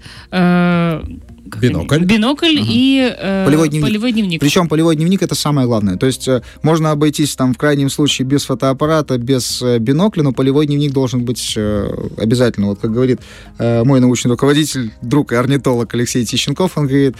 Бинокль. 1.56 2.04
Бинокль 2.04 2.58
Ага. 2.58 2.66
и 2.68 3.14
э, 3.18 3.44
Полевой 3.46 3.68
дневник. 3.68 3.88
полевой 3.88 4.12
дневник. 4.12 4.40
Причем 4.40 4.68
полевой 4.68 4.96
дневник 4.96 5.22
это 5.22 5.34
самое 5.34 5.66
главное. 5.66 5.96
То 5.96 6.06
есть 6.06 6.28
э, 6.28 6.42
можно 6.62 6.90
обойтись 6.90 7.34
там 7.36 7.54
в 7.54 7.58
крайнем 7.58 7.90
случае 7.90 8.26
без 8.26 8.44
фотоаппарата, 8.44 9.18
без 9.18 9.62
э, 9.62 9.78
бинокля, 9.78 10.22
но 10.22 10.32
полевой 10.32 10.66
дневник 10.66 10.92
должен 10.92 11.24
быть 11.24 11.54
э, 11.56 11.90
обязательно. 12.16 12.66
Вот 12.68 12.80
как 12.80 12.92
говорит 12.92 13.20
э, 13.58 13.84
мой 13.84 14.00
научный 14.00 14.30
руководитель, 14.30 14.92
друг 15.02 15.32
и 15.32 15.34
орнитолог 15.36 15.92
Алексей 15.94 16.24
Тищенков, 16.24 16.76
он 16.76 16.86
говорит, 16.86 17.16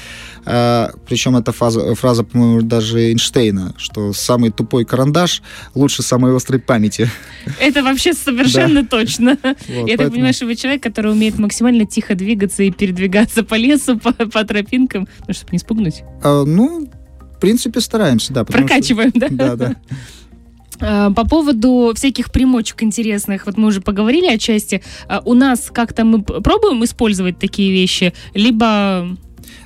э, 0.46 0.88
причем 1.06 1.36
это 1.36 1.52
фраза, 1.52 1.94
фраза, 1.94 2.24
по-моему, 2.24 2.62
даже 2.62 3.00
Эйнштейна, 3.10 3.74
что 3.76 4.12
самый 4.12 4.50
тупой 4.50 4.84
карандаш 4.84 5.42
лучше 5.74 6.02
самой 6.02 6.34
острой 6.36 6.60
памяти. 6.60 7.10
Это 7.60 7.82
вообще 7.82 8.12
совершенно 8.12 8.84
точно. 8.90 9.36
Вот, 9.42 9.48
Я 9.48 9.54
так 9.56 9.86
поэтому- 9.86 10.10
понимаю, 10.10 10.34
что 10.34 10.46
вы 10.46 10.54
человек, 10.56 10.82
который 10.82 11.12
умеет 11.12 11.38
максимально 11.38 11.86
тихо 11.86 12.14
двигаться 12.14 12.62
и 12.62 12.70
передвигаться 12.70 13.42
по 13.42 13.54
лесу, 13.54 13.98
по, 13.98 14.12
по 14.32 14.44
тропинкам, 14.44 15.08
ну, 15.26 15.34
чтобы 15.34 15.50
не 15.52 15.58
спугнуть. 15.58 16.02
А, 16.22 16.44
ну, 16.44 16.88
в 17.36 17.40
принципе, 17.40 17.80
стараемся, 17.80 18.32
да. 18.32 18.44
потому 18.44 18.66
что- 18.66 18.74
Прокачиваем, 18.74 19.12
да? 19.14 19.28
Да, 19.30 19.56
да. 19.56 19.76
А, 20.80 21.10
По 21.12 21.24
поводу 21.26 21.92
всяких 21.94 22.30
примочек 22.30 22.82
интересных, 22.82 23.46
вот 23.46 23.56
мы 23.56 23.68
уже 23.68 23.80
поговорили 23.80 24.26
отчасти. 24.26 24.82
А, 25.08 25.22
У 25.24 25.34
нас 25.34 25.70
как-то 25.72 26.04
мы 26.04 26.22
пробуем 26.22 26.84
использовать 26.84 27.38
такие 27.38 27.72
вещи, 27.72 28.12
либо... 28.34 29.08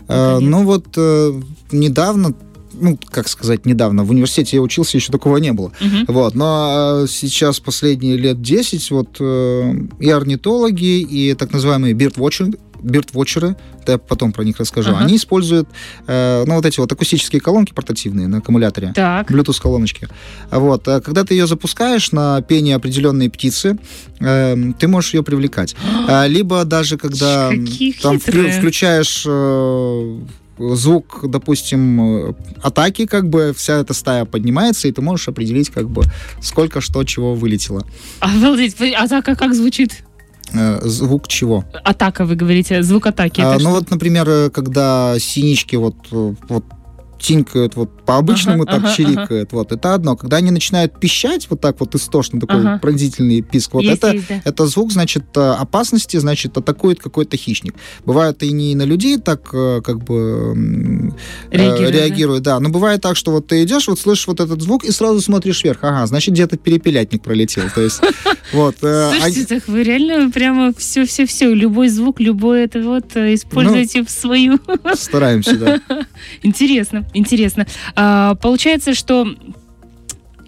А. 0.08 0.38
Ну 0.40 0.64
вот 0.64 0.86
э, 0.96 1.32
недавно, 1.70 2.34
ну, 2.74 2.98
как 3.10 3.28
сказать, 3.28 3.66
недавно, 3.66 4.04
в 4.04 4.10
университете 4.10 4.56
я 4.56 4.62
учился, 4.62 4.96
еще 4.96 5.12
такого 5.12 5.36
не 5.36 5.52
было. 5.52 5.72
Мгм. 5.80 6.04
Вот, 6.08 6.34
но 6.34 7.02
э, 7.04 7.06
сейчас 7.08 7.60
последние 7.60 8.16
лет 8.16 8.40
10 8.42 8.90
вот 8.90 9.16
э, 9.20 9.72
и 10.00 10.10
орнитологи, 10.10 11.00
и 11.00 11.34
так 11.34 11.52
называемые 11.52 11.94
бирдвотчеры, 11.94 12.52
бирдвотчеры, 12.83 13.57
я 13.87 13.99
потом 13.99 14.33
про 14.33 14.45
них 14.45 14.59
расскажу, 14.59 14.90
Ага. 14.90 15.05
они 15.05 15.16
используют, 15.16 15.68
э, 16.07 16.45
ну, 16.47 16.55
вот 16.57 16.66
эти 16.66 16.79
вот 16.81 16.90
акустические 16.92 17.40
колонки 17.40 17.73
портативные 17.73 18.27
на 18.29 18.38
аккумуляторе. 18.38 18.92
Так. 18.95 19.31
Bluetooth-колоночки. 19.31 20.09
Вот. 20.51 20.87
а 20.88 21.01
Когда 21.01 21.25
ты 21.25 21.35
ее 21.35 21.47
запускаешь 21.47 22.12
на 22.12 22.40
пение 22.42 22.77
определенной 22.77 23.31
птицы, 23.31 23.79
эм, 24.21 24.73
ты 24.75 24.88
можешь 24.88 25.14
ее 25.14 25.23
привлекать. 25.23 25.75
А, 26.09 26.27
Либо 26.27 26.64
даже 26.64 26.99
когда 26.99 27.49
Какие 27.51 27.92
там 27.92 28.18
хитрые. 28.18 28.53
включаешь 28.59 29.25
э, 29.27 30.18
звук, 30.59 31.21
допустим, 31.29 32.29
э, 32.31 32.35
атаки, 32.62 33.07
как 33.07 33.29
бы 33.29 33.53
вся 33.57 33.79
эта 33.79 33.95
стая 33.95 34.25
поднимается, 34.25 34.88
и 34.88 34.92
ты 34.92 35.01
можешь 35.01 35.29
определить, 35.29 35.71
как 35.71 35.88
бы, 35.88 36.03
сколько 36.40 36.81
что 36.81 37.03
чего 37.05 37.35
вылетело. 37.35 37.85
Обалдеть. 38.21 38.77
Атака 38.97 39.35
как 39.35 39.55
звучит? 39.55 40.05
Э, 40.54 40.80
Звук 40.82 41.28
чего? 41.28 41.64
Атака, 41.84 42.24
вы 42.24 42.34
говорите, 42.34 42.82
звук 42.82 43.06
атаки. 43.06 43.40
А, 43.40 43.54
ну 43.54 43.60
что? 43.60 43.70
вот, 43.70 43.90
например, 43.90 44.28
э, 44.28 44.50
когда 44.50 45.16
синички 45.18 45.76
вот, 45.76 45.96
э, 46.12 46.34
вот 46.48 46.64
тинькают 47.18 47.76
вот 47.76 48.01
по-обычному 48.12 48.62
Ага, 48.64 48.72
так 48.72 48.85
ага, 48.85 48.94
чирикают, 48.94 49.53
вот, 49.53 49.72
это 49.72 49.94
одно. 49.94 50.16
Когда 50.16 50.37
они 50.37 50.51
начинают 50.51 50.98
пищать 51.01 51.46
вот 51.51 51.61
так 51.61 51.81
вот 51.81 51.94
истошно, 51.94 52.40
такой 52.40 52.61
Ага. 52.61 52.79
пронзительный 52.79 53.40
писк, 53.40 53.72
вот 53.75 53.83
Есть, 53.85 53.98
это, 53.98 54.12
есть, 54.12 54.29
да. 54.29 54.42
это 54.44 54.66
звук, 54.66 54.92
значит, 54.92 55.25
э, 55.37 55.40
опасности, 55.40 56.18
значит, 56.18 56.57
атакует 56.57 56.98
какой-то 57.01 57.37
хищник. 57.37 57.75
Бывает 58.05 58.42
и 58.42 58.53
не 58.53 58.75
на 58.75 58.83
людей 58.83 59.18
так, 59.18 59.48
э, 59.55 59.81
как 59.83 60.05
бы, 60.05 60.14
м, 60.55 61.16
э, 61.51 61.57
Реагирует, 61.57 61.92
да? 61.92 61.98
реагирует, 61.98 62.42
да. 62.42 62.61
Но 62.61 62.68
бывает 62.68 63.01
так, 63.01 63.16
что 63.16 63.31
вот 63.33 63.46
ты 63.46 63.62
идешь, 63.62 63.88
вот 63.88 63.98
слышишь 63.98 64.27
вот 64.27 64.40
этот 64.40 64.61
звук 64.61 64.85
и 64.85 64.90
сразу 64.92 65.20
смотришь 65.20 65.64
вверх. 65.64 65.79
Ага, 65.83 66.07
значит, 66.07 66.35
где-то 66.35 66.57
перепелятник 66.59 67.22
пролетел. 67.22 67.64
То 67.75 67.81
есть, 67.81 68.01
вот. 68.53 68.77
э, 68.83 69.11
Слушайте, 69.12 69.42
а- 69.42 69.46
так 69.61 69.68
вы 69.68 69.83
реально 69.83 70.31
прямо 70.31 70.72
все-все-все, 70.77 71.55
любой 71.55 71.88
звук, 71.88 72.20
любой 72.20 72.64
это 72.64 72.83
вот 72.83 73.16
используете 73.16 74.05
в 74.05 74.11
свою... 74.11 74.59
Стараемся, 74.94 75.57
да. 75.57 75.81
Интересно, 76.42 77.07
интересно. 77.14 77.66
А, 78.02 78.34
получается, 78.34 78.94
что... 78.94 79.28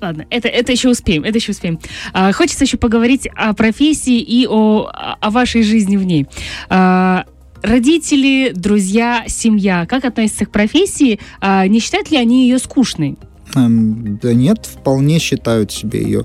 Ладно, 0.01 0.27
это, 0.29 0.49
это 0.49 0.73
еще 0.73 0.91
успеем, 0.91 1.23
это 1.23 1.39
еще 1.39 1.53
успеем. 1.53 1.79
А, 2.13 2.33
хочется 2.33 2.65
еще 2.65 2.77
поговорить 2.77 3.29
о 3.37 3.55
профессии 3.55 4.19
и 4.19 4.47
о, 4.47 4.91
о 5.21 5.31
вашей 5.31 5.63
жизни 5.63 5.97
в 5.97 6.05
ней. 6.05 6.27
А, 6.69 7.25
родители, 7.63 8.51
друзья, 8.53 9.25
семья, 9.29 9.87
как 9.87 10.05
относятся 10.05 10.47
к 10.47 10.51
профессии? 10.51 11.21
А, 11.41 11.67
не 11.69 11.79
считают 11.79 12.11
ли 12.11 12.19
они 12.19 12.49
ее 12.49 12.59
скучной? 12.59 13.17
Эм, 13.55 14.19
Да 14.21 14.35
нет, 14.35 14.67
вполне 14.67 15.21
считают 15.21 15.71
себе 15.71 16.03
ее 16.03 16.25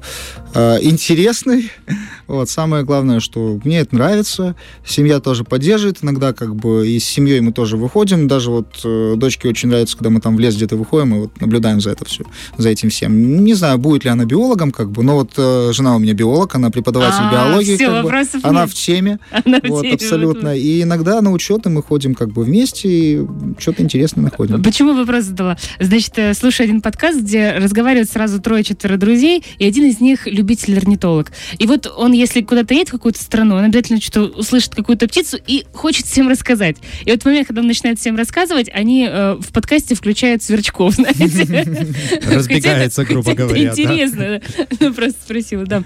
э, 0.54 0.78
интересной. 0.82 1.72
Вот, 2.30 2.48
самое 2.48 2.84
главное, 2.84 3.22
что 3.22 3.60
мне 3.64 3.80
это 3.80 3.96
нравится. 3.96 4.56
Семья 4.86 5.20
тоже 5.20 5.44
поддерживает. 5.44 5.98
Иногда 6.04 6.32
как 6.32 6.56
бы 6.56 6.88
и 6.88 7.00
с 7.00 7.04
семьей 7.04 7.40
мы 7.40 7.52
тоже 7.52 7.76
выходим. 7.76 8.28
Даже 8.28 8.52
вот 8.52 8.68
э, 8.86 9.16
дочке 9.18 9.50
очень 9.50 9.70
нравится, 9.70 9.98
когда 9.98 10.12
мы 10.12 10.22
там 10.22 10.36
в 10.36 10.40
лес 10.40 10.56
где-то 10.56 10.76
выходим 10.76 11.16
и 11.16 11.20
вот 11.22 11.42
наблюдаем 11.42 11.82
за 11.82 11.90
это 11.90 12.06
все, 12.06 12.24
за 12.56 12.70
этим 12.70 12.92
всем. 12.92 13.44
Не 13.44 13.56
знаю, 13.56 13.80
будет 13.80 14.04
ли 14.04 14.12
она 14.12 14.26
биологом, 14.26 14.70
как 14.72 14.92
бы, 14.92 15.02
но 15.02 15.16
вот 15.16 15.32
э, 15.38 15.72
жена 15.74 15.96
у 15.96 16.00
меня 16.00 16.14
биолог, 16.14 16.54
она 16.54 16.70
преподаватель 16.70 17.18
А, 17.20 17.32
биологии. 17.32 17.76
всё, 17.78 17.88
как 17.88 17.96
бы. 17.96 18.04
вопросов 18.04 18.46
она 18.46 18.62
нет. 18.62 18.70
в 18.70 18.74
теме. 18.76 19.20
Она 19.44 19.60
в 19.60 19.68
Вот, 19.68 19.82
теме, 19.82 19.94
абсолютно. 19.96 20.50
вот, 20.50 20.58
И 20.60 20.84
иногда 20.84 21.20
на 21.22 21.32
учеты 21.32 21.70
мы 21.72 21.82
ходим 21.82 22.14
как 22.14 22.32
бы 22.32 22.44
вместе 22.44 22.88
и 22.90 23.26
что-то 23.58 23.82
интересное 23.82 24.22
находим. 24.26 24.62
Почему 24.62 24.94
вопрос 24.94 25.24
задала? 25.24 25.58
Значит, 25.80 26.14
э, 26.18 26.36
слушаю 26.36 26.66
один 26.66 26.82
подкаст, 26.82 27.22
где 27.22 27.54
разговаривают 27.54 28.08
сразу 28.12 28.40
трое-четверо 28.40 28.98
друзей, 28.98 29.44
и 29.58 29.66
один 29.66 29.86
из 29.86 30.00
них 30.00 30.28
любитель-орнитолог. 30.40 31.32
И 31.58 31.68
вот 31.68 31.92
он, 31.96 32.14
если 32.14 32.42
куда-то 32.42 32.74
едет 32.74 32.90
в 32.90 32.92
какую-то 32.92 33.22
страну, 33.22 33.56
он 33.56 33.66
обязательно 33.66 34.02
что-то 34.02 34.38
услышит 34.38 34.76
какую-то 34.76 35.08
птицу 35.08 35.38
и 35.46 35.66
хочет 35.74 36.06
всем 36.06 36.28
рассказать. 36.30 36.78
И 37.06 37.12
вот 37.12 37.22
в 37.22 37.26
момент, 37.26 37.48
когда 37.48 37.62
он 37.62 37.68
начинает 37.68 38.00
всем 38.00 38.16
рассказывать, 38.16 38.70
они 38.74 39.08
э, 39.10 39.36
в 39.40 39.52
подкасте 39.52 39.96
включают 39.96 40.42
сверчков, 40.44 40.94
знаете? 40.96 41.90
Разбегается, 42.32 43.06
грубо 43.06 43.34
говоря. 43.34 43.70
Интересно. 43.70 44.42
Ну, 44.80 44.94
просто 44.94 45.18
спросила, 45.24 45.66
да. 45.66 45.84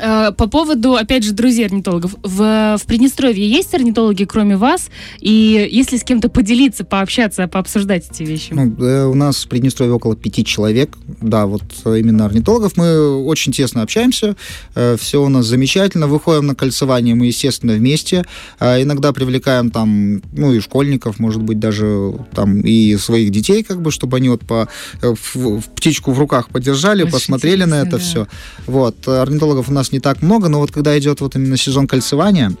Э, 0.00 0.32
По 0.32 0.48
поводу, 0.48 0.94
опять 0.94 1.24
же, 1.24 1.32
друзей 1.32 1.66
орнитологов. 1.66 2.14
В, 2.22 2.76
в 2.78 2.86
Приднестровье 2.86 3.48
есть 3.48 3.74
орнитологи, 3.74 4.24
кроме 4.24 4.56
вас? 4.56 4.88
И 5.20 5.68
если 5.70 5.96
с 5.96 6.04
кем-то 6.04 6.28
поделиться, 6.28 6.84
пообщаться, 6.84 7.46
пообсуждать 7.48 8.08
эти 8.10 8.22
вещи? 8.22 8.52
Ну, 8.52 8.74
э, 8.84 9.04
у 9.04 9.14
нас 9.14 9.44
в 9.44 9.48
Приднестровье 9.48 9.94
около 9.94 10.16
пяти 10.16 10.44
человек, 10.44 10.96
да, 11.20 11.46
вот 11.46 11.62
э, 11.84 11.98
именно 11.98 12.24
орнитологов. 12.24 12.76
Мы 12.76 13.24
очень 13.24 13.52
тесно 13.52 13.82
общаемся, 13.82 14.36
все 14.98 15.22
у 15.22 15.28
нас 15.28 15.46
замечательно. 15.46 16.06
Выходим 16.06 16.46
на 16.46 16.54
кольцевание 16.54 17.14
мы, 17.14 17.26
естественно, 17.26 17.74
вместе. 17.74 18.24
А 18.58 18.80
Иногда 18.82 19.12
привлекаем 19.12 19.70
там, 19.70 20.22
ну, 20.32 20.52
и 20.52 20.60
школьников, 20.60 21.18
может 21.18 21.42
быть, 21.42 21.58
даже 21.58 22.14
там 22.34 22.60
и 22.60 22.96
своих 22.96 23.30
детей, 23.30 23.62
как 23.62 23.80
бы, 23.80 23.90
чтобы 23.90 24.16
они 24.16 24.28
вот 24.28 24.40
по, 24.46 24.68
э, 25.02 25.14
в, 25.14 25.60
в 25.60 25.68
птичку 25.74 26.12
в 26.12 26.18
руках 26.18 26.48
подержали, 26.48 27.02
Очень 27.02 27.12
посмотрели 27.12 27.64
на 27.64 27.82
это 27.82 27.92
да. 27.92 27.98
все. 27.98 28.26
Вот. 28.66 29.06
Орнитологов 29.06 29.68
у 29.68 29.72
нас 29.72 29.87
не 29.92 30.00
так 30.00 30.22
много, 30.22 30.48
но 30.48 30.58
вот 30.58 30.70
когда 30.70 30.98
идет 30.98 31.20
вот 31.20 31.36
именно 31.36 31.56
сезон 31.56 31.86
кольцевания, 31.86 32.52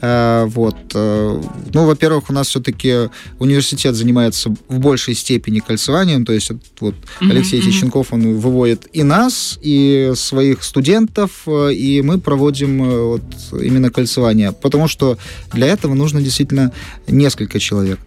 э, 0.00 0.44
вот, 0.48 0.76
э, 0.94 1.42
ну, 1.72 1.86
во-первых, 1.86 2.30
у 2.30 2.32
нас 2.32 2.48
все-таки 2.48 3.10
университет 3.38 3.94
занимается 3.94 4.54
в 4.68 4.78
большей 4.78 5.14
степени 5.14 5.60
кольцеванием, 5.60 6.24
то 6.24 6.32
есть 6.32 6.50
вот 6.80 6.94
Мгм, 7.20 7.30
Алексей. 7.30 7.62
Тищенков, 7.62 8.12
он 8.12 8.38
выводит 8.38 8.88
и 8.92 9.02
нас, 9.02 9.58
и 9.62 10.12
своих 10.14 10.62
студентов, 10.62 11.42
э, 11.46 11.72
и 11.72 12.02
мы 12.02 12.18
проводим 12.18 12.82
вот 12.82 13.22
именно 13.52 13.90
кольцевание, 13.90 14.52
потому 14.52 14.88
что 14.88 15.18
для 15.52 15.68
этого 15.68 15.94
нужно 15.94 16.20
действительно 16.20 16.72
несколько 17.06 17.58
человек. 17.58 17.98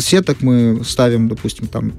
Сеток 0.00 0.40
мы 0.40 0.82
ставим, 0.84 1.28
допустим, 1.28 1.66
там 1.66 1.92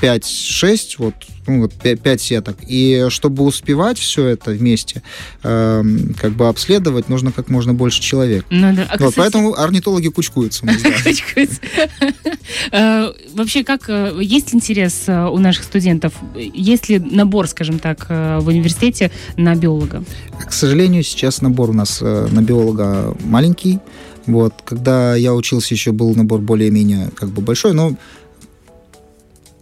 5-6, 0.00 0.94
вот, 0.98 1.14
ну, 1.46 1.62
вот 1.62 1.74
5, 1.74 2.20
сеток. 2.20 2.56
И 2.66 3.06
чтобы 3.08 3.44
успевать 3.44 3.98
все 3.98 4.26
это 4.26 4.50
вместе, 4.50 5.02
эм, 5.42 6.14
как 6.20 6.32
бы 6.32 6.48
обследовать, 6.48 7.08
нужно 7.08 7.32
как 7.32 7.48
можно 7.48 7.74
больше 7.74 8.00
человек. 8.00 8.44
Ну 8.50 8.74
да. 8.74 8.86
А, 8.88 8.98
вот, 8.98 9.10
кстати, 9.10 9.14
поэтому 9.16 9.54
орнитологи 9.54 10.08
кучкуются. 10.08 10.66
Кучкуется. 11.04 11.60
Э, 12.72 13.12
Вообще, 13.36 13.64
как 13.64 13.88
э, 13.88 14.18
есть 14.22 14.54
интерес 14.54 15.04
э, 15.08 15.26
у 15.28 15.38
наших 15.38 15.64
студентов? 15.64 16.14
Есть 16.34 16.88
ли 16.88 16.98
набор, 16.98 17.46
скажем 17.48 17.78
так, 17.78 18.06
э, 18.08 18.38
в 18.40 18.48
университете 18.48 19.10
на 19.36 19.54
биолога? 19.54 20.04
К 20.46 20.52
сожалению, 20.52 21.02
сейчас 21.02 21.42
набор 21.42 21.70
у 21.70 21.72
нас 21.74 21.98
э, 22.00 22.28
на 22.30 22.40
биолога 22.40 23.14
маленький. 23.24 23.78
Вот. 24.26 24.54
Когда 24.64 25.14
я 25.14 25.34
учился, 25.34 25.74
еще 25.74 25.92
был 25.92 26.14
набор 26.14 26.40
более-менее 26.40 27.10
как 27.14 27.28
бы 27.28 27.42
большой, 27.42 27.74
но 27.74 27.94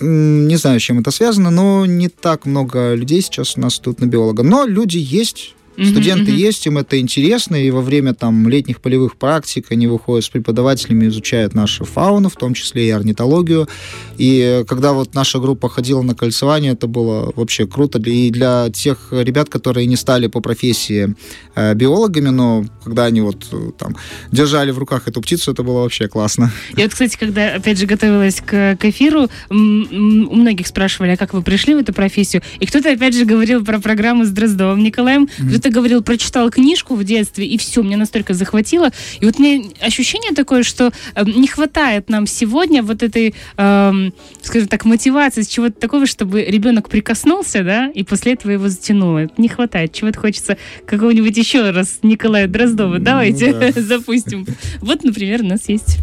не 0.01 0.57
знаю, 0.57 0.81
с 0.81 0.83
чем 0.83 0.99
это 0.99 1.11
связано, 1.11 1.51
но 1.51 1.87
не 1.87 2.09
так 2.09 2.47
много 2.47 2.95
людей 2.95 3.23
сейчас 3.23 3.57
у 3.57 3.61
нас 3.61 3.79
тут 3.79 4.01
на 4.01 4.07
биолога. 4.07 4.43
Но 4.43 4.65
люди 4.65 4.99
есть, 4.99 5.55
Мгм, 5.77 5.89
Студенты 5.89 6.31
мгм. 6.31 6.41
есть, 6.41 6.67
им 6.67 6.79
это 6.79 7.01
интересно, 7.01 7.57
и 7.57 7.71
во 7.71 7.81
время 7.81 8.15
там 8.15 8.49
летних 8.49 8.81
полевых 8.81 9.17
практик 9.17 9.67
они 9.71 9.87
выходят 9.87 10.25
с 10.25 10.29
преподавателями, 10.29 11.07
изучают 11.07 11.55
нашу 11.55 11.85
фауну, 11.85 12.29
в 12.29 12.37
том 12.37 12.55
числе 12.55 12.89
и 12.89 12.91
орнитологию. 12.91 13.69
И 14.17 14.65
когда 14.69 14.93
вот 14.93 15.15
наша 15.15 15.39
группа 15.41 15.69
ходила 15.69 16.03
на 16.03 16.15
кольцевание, 16.15 16.73
это 16.73 16.87
было 16.87 17.33
вообще 17.35 17.67
круто. 17.67 17.99
И 17.99 18.31
для 18.31 18.71
тех 18.71 19.09
ребят, 19.11 19.49
которые 19.49 19.87
не 19.87 19.97
стали 19.97 20.29
по 20.29 20.41
профессии 20.41 21.15
э, 21.55 21.75
биологами, 21.75 22.29
но 22.29 22.65
когда 22.85 23.07
они 23.07 23.21
вот 23.21 23.47
э, 23.53 23.71
там 23.77 23.97
держали 24.31 24.71
в 24.71 24.79
руках 24.79 25.09
эту 25.09 25.21
птицу, 25.21 25.53
это 25.53 25.63
было 25.63 25.83
вообще 25.83 26.07
классно. 26.07 26.53
Я 26.77 26.85
вот, 26.85 26.93
кстати, 26.93 27.17
когда, 27.19 27.55
опять 27.55 27.79
же, 27.79 27.87
готовилась 27.87 28.41
к, 28.41 28.77
к 28.77 28.85
эфиру, 28.85 29.29
у 29.51 29.55
многих 29.55 30.67
спрашивали, 30.67 31.11
а 31.11 31.17
как 31.17 31.35
вы 31.35 31.43
пришли 31.43 31.75
в 31.75 31.79
эту 31.79 31.93
профессию? 31.93 32.43
И 32.61 32.67
кто-то, 32.67 32.93
опять 32.93 33.15
же, 33.15 33.25
говорил 33.25 33.65
про 33.65 33.81
программу 33.81 34.25
с 34.25 34.31
Дроздовым 34.31 34.83
Николаем, 34.83 35.29
кто-то 35.65 35.75
говорил, 35.75 36.03
прочитал 36.03 36.51
книжку 36.51 36.95
в 36.95 37.05
детстве, 37.05 37.47
и 37.47 37.57
все, 37.57 37.83
меня 37.83 37.97
настолько 37.97 38.35
захватило. 38.35 38.91
И 39.21 39.25
вот 39.25 39.39
мне 39.39 39.71
ощущение 39.81 40.33
такое, 40.33 40.63
что 40.63 40.93
э, 41.15 41.25
не 41.25 41.47
хватает 41.47 42.11
нам 42.11 42.27
сегодня 42.27 42.83
вот 42.83 43.03
этой, 43.03 43.35
эм, 43.57 44.13
скажем 44.43 44.69
так, 44.69 44.85
мотивации, 44.85 45.41
с 45.41 45.49
чего-то 45.49 45.81
такого, 45.81 46.05
чтобы 46.07 46.43
ребенок 46.43 46.91
прикоснулся, 46.91 47.63
да, 47.63 47.89
и 47.95 48.03
после 48.03 48.35
этого 48.35 48.53
его 48.53 48.69
затянуло. 48.69 49.31
Не 49.39 49.49
хватает. 49.49 49.95
Чего-то 49.95 50.21
хочется 50.21 50.59
какого-нибудь 50.87 51.37
еще 51.37 51.71
раз 51.71 52.01
Николая 52.03 52.47
Дроздова. 52.47 52.99
Ну 52.99 53.05
Давайте 53.05 53.55
да. 53.55 53.73
запустим. 53.81 54.47
Вот, 54.83 55.03
например, 55.03 55.41
у 55.41 55.47
нас 55.47 55.69
есть 55.71 55.97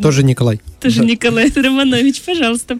Тоже 0.00 0.22
Николай. 0.24 0.62
тоже 0.80 1.04
Николай 1.04 1.52
Романович, 1.54 2.22
пожалуйста. 2.22 2.78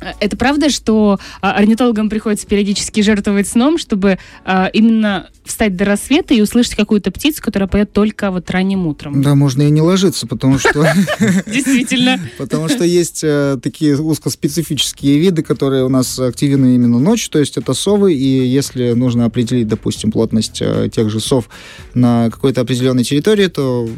А, 0.00 0.14
Это 0.20 0.36
правда, 0.36 0.70
что 0.70 1.18
а, 1.40 1.52
орнитологам 1.52 2.08
приходится 2.08 2.46
периодически 2.46 3.00
жертвовать 3.02 3.46
сном, 3.48 3.78
чтобы 3.78 4.18
а, 4.44 4.70
именно 4.72 5.28
встать 5.50 5.76
до 5.76 5.84
рассвета 5.84 6.34
и 6.34 6.40
услышать 6.40 6.74
какую-то 6.74 7.10
птицу, 7.10 7.42
которая 7.42 7.68
поет 7.68 7.92
только 7.92 8.30
вот 8.30 8.50
ранним 8.50 8.86
утром? 8.86 9.20
Да, 9.20 9.34
можно 9.34 9.62
и 9.62 9.70
не 9.70 9.82
ложиться, 9.82 10.26
потому 10.26 10.58
что 10.58 10.86
Действительно. 11.46 12.20
Потому 12.38 12.68
что 12.68 12.84
есть 12.84 13.20
э, 13.22 13.58
такие 13.62 14.00
узкоспецифические 14.00 15.18
виды, 15.18 15.42
которые 15.42 15.84
у 15.84 15.88
нас 15.88 16.18
активны 16.18 16.74
именно 16.74 16.98
ночью, 16.98 17.30
то 17.30 17.38
есть 17.38 17.56
это 17.56 17.74
совы, 17.74 18.14
и 18.14 18.46
если 18.46 18.92
нужно 18.92 19.24
определить, 19.24 19.68
допустим, 19.68 20.10
плотность 20.10 20.58
э, 20.60 20.88
тех 20.92 21.10
же 21.10 21.20
сов 21.20 21.48
на 21.94 22.30
какой-то 22.30 22.60
определенной 22.60 23.04
территории, 23.04 23.46
то 23.46 23.88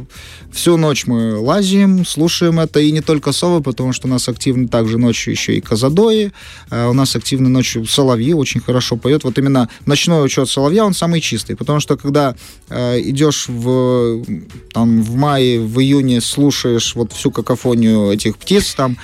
всю 0.53 0.77
ночь 0.77 1.07
мы 1.07 1.39
лазим, 1.39 2.05
слушаем 2.05 2.61
это, 2.61 2.81
и 2.81 2.91
не 2.91 3.01
только 3.01 3.33
совы, 3.33 3.63
потому 3.63 3.93
что 3.93 4.07
у 4.07 4.11
нас 4.11 4.29
активны 4.29 4.69
также 4.69 4.99
ночью 4.99 5.33
еще 5.33 5.57
и 5.57 5.61
козадои, 5.61 6.33
э, 6.71 6.89
у 6.89 6.93
нас 6.93 7.17
активны 7.17 7.49
ночью 7.49 7.85
соловьи, 7.87 8.33
очень 8.33 8.61
хорошо 8.61 8.97
поет. 8.97 9.25
Вот 9.25 9.39
именно 9.39 9.69
ночной 9.87 10.25
учет 10.25 10.49
соловья, 10.49 10.85
он 10.85 10.95
самый 10.95 11.21
чистый, 11.21 11.42
потому 11.55 11.81
что 11.81 11.97
когда 11.97 12.35
э, 12.69 13.01
идешь 13.01 13.49
в, 13.49 14.25
там, 14.73 15.03
в 15.03 15.15
мае, 15.15 15.61
в 15.61 15.81
июне, 15.81 16.21
слушаешь 16.21 16.95
вот 16.95 17.13
всю 17.13 17.31
какофонию 17.31 18.13
этих 18.13 18.37
птиц, 18.37 18.75
там 18.75 18.97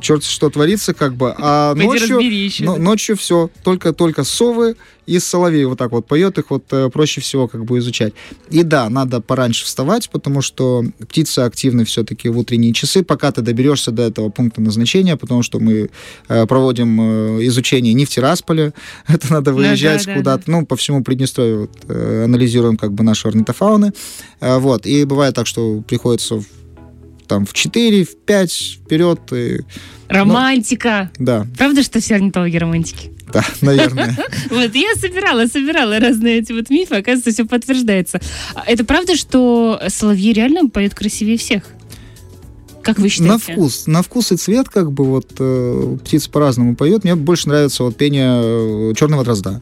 черт 0.00 0.24
что 0.24 0.50
творится, 0.50 0.94
как 0.94 1.14
бы, 1.14 1.34
а 1.38 1.74
Пойди 1.76 1.86
ночью, 1.86 2.18
еще. 2.20 2.64
но- 2.64 2.76
ночью 2.76 3.16
все, 3.16 3.50
только-только 3.62 4.24
совы 4.24 4.76
и 5.06 5.20
соловей 5.20 5.64
вот 5.66 5.78
так 5.78 5.92
вот 5.92 6.06
поет, 6.06 6.36
их 6.38 6.50
вот 6.50 6.64
э, 6.72 6.88
проще 6.90 7.20
всего 7.20 7.46
как 7.46 7.64
бы 7.64 7.78
изучать. 7.78 8.12
И 8.50 8.64
да, 8.64 8.90
надо 8.90 9.20
пораньше 9.20 9.64
вставать, 9.64 10.10
потому 10.10 10.42
что 10.42 10.84
птицы 11.08 11.40
активны 11.40 11.84
все-таки 11.84 12.28
в 12.28 12.36
утренние 12.38 12.72
часы, 12.72 13.04
пока 13.04 13.30
ты 13.30 13.40
доберешься 13.40 13.92
до 13.92 14.02
этого 14.02 14.30
пункта 14.30 14.60
назначения, 14.60 15.16
потому 15.16 15.42
что 15.44 15.60
мы 15.60 15.90
э, 16.28 16.46
проводим 16.46 17.00
э, 17.38 17.46
изучение 17.46 17.94
не 17.94 18.04
в 18.04 18.08
Тирасполе, 18.10 18.72
это 19.06 19.32
надо 19.32 19.52
Да, 19.52 19.52
выезжать 19.52 20.04
да, 20.06 20.12
да, 20.12 20.18
куда-то, 20.18 20.50
ну, 20.50 20.66
по 20.66 20.74
всему 20.76 21.04
Приднестровью 21.04 21.60
вот, 21.60 21.70
э, 21.88 22.24
анализируем 22.24 22.76
как 22.76 22.92
бы 22.92 23.04
наши 23.04 23.28
орнитофауны, 23.28 23.92
Э, 24.40 24.58
вот, 24.58 24.86
и 24.86 25.04
бывает 25.04 25.34
так, 25.34 25.46
что 25.46 25.82
приходится 25.86 26.34
в- 26.40 26.44
там 27.26 27.44
в 27.46 27.52
4, 27.52 28.04
в 28.04 28.16
5 28.16 28.52
вперед, 28.84 29.20
и, 29.32 29.60
Романтика. 30.08 31.10
да, 31.18 31.46
Правда, 31.58 31.82
что 31.82 32.00
все 32.00 32.14
орнитологи 32.16 32.56
романтики? 32.56 33.10
да, 33.32 33.44
наверное. 33.60 34.16
Вот 34.50 34.74
я 34.74 34.94
собирала, 34.94 35.46
собирала 35.46 35.98
разные 35.98 36.38
эти 36.38 36.52
вот 36.52 36.70
мифы, 36.70 36.94
оказывается, 36.96 37.32
все 37.32 37.44
подтверждается. 37.44 38.20
А 38.54 38.62
Это 38.66 38.84
правда, 38.84 39.16
что 39.16 39.80
соловьи 39.88 40.32
реально 40.32 40.68
поют 40.68 40.94
красивее 40.94 41.36
всех? 41.36 41.64
Как 42.82 43.00
вы 43.00 43.08
считаете? 43.08 43.32
На 43.32 43.38
вкус, 43.38 43.86
на 43.88 44.02
вкус 44.02 44.30
и 44.30 44.36
цвет, 44.36 44.68
как 44.68 44.92
бы 44.92 45.04
вот 45.04 45.32
э, 45.40 45.96
птица 46.04 46.30
по-разному 46.30 46.76
поет. 46.76 47.02
Мне 47.02 47.16
больше 47.16 47.48
нравится 47.48 47.82
вот 47.82 47.96
пение 47.96 48.90
э, 48.90 48.94
черного 48.94 49.24
дрозда. 49.24 49.60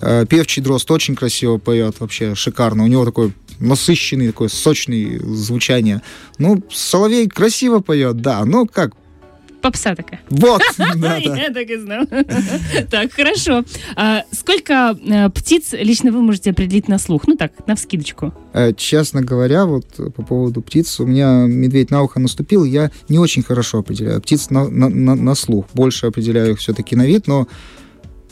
Э, 0.00 0.24
певчий 0.24 0.62
дрозд 0.62 0.88
очень 0.92 1.16
красиво 1.16 1.58
поет, 1.58 1.96
вообще 1.98 2.36
шикарно. 2.36 2.84
У 2.84 2.86
него 2.86 3.04
такой 3.04 3.32
насыщенный, 3.60 4.28
такой 4.28 4.48
сочный 4.48 5.18
звучание. 5.18 6.02
Ну, 6.38 6.62
соловей 6.72 7.28
красиво 7.28 7.80
поет, 7.80 8.20
да. 8.20 8.44
Ну, 8.44 8.66
как, 8.66 8.92
Попса 9.62 9.94
такая. 9.94 10.20
вот, 10.30 10.62
да. 10.78 11.18
Я 11.18 11.50
так 11.52 11.68
и 11.68 11.76
знала. 11.76 12.06
Так, 12.90 13.12
хорошо. 13.12 13.62
А 13.94 14.24
Сколько 14.32 14.96
э, 15.06 15.28
птиц 15.28 15.74
лично 15.74 16.10
вы 16.12 16.22
можете 16.22 16.50
определить 16.50 16.88
на 16.88 16.98
слух? 16.98 17.24
Ну 17.26 17.36
так, 17.36 17.52
на 17.66 17.74
вскидочку. 17.76 18.32
Э, 18.54 18.72
Честно 18.74 19.20
говоря, 19.20 19.66
вот 19.66 19.84
э, 19.98 20.08
по 20.08 20.22
поводу 20.22 20.62
птиц, 20.62 20.98
у 21.00 21.06
меня 21.06 21.44
медведь 21.46 21.90
на 21.90 22.00
ухо 22.02 22.20
наступил, 22.20 22.64
я 22.64 22.90
не 23.10 23.18
очень 23.18 23.42
хорошо 23.42 23.80
определяю 23.80 24.22
птиц 24.22 24.48
на, 24.48 24.66
на- 24.66 24.88
на- 24.88 25.14
на 25.14 25.34
слух. 25.34 25.66
Больше 25.74 26.06
определяю 26.06 26.52
их 26.52 26.58
все-таки 26.58 26.96
на 26.96 27.04
вид, 27.06 27.26
но, 27.26 27.46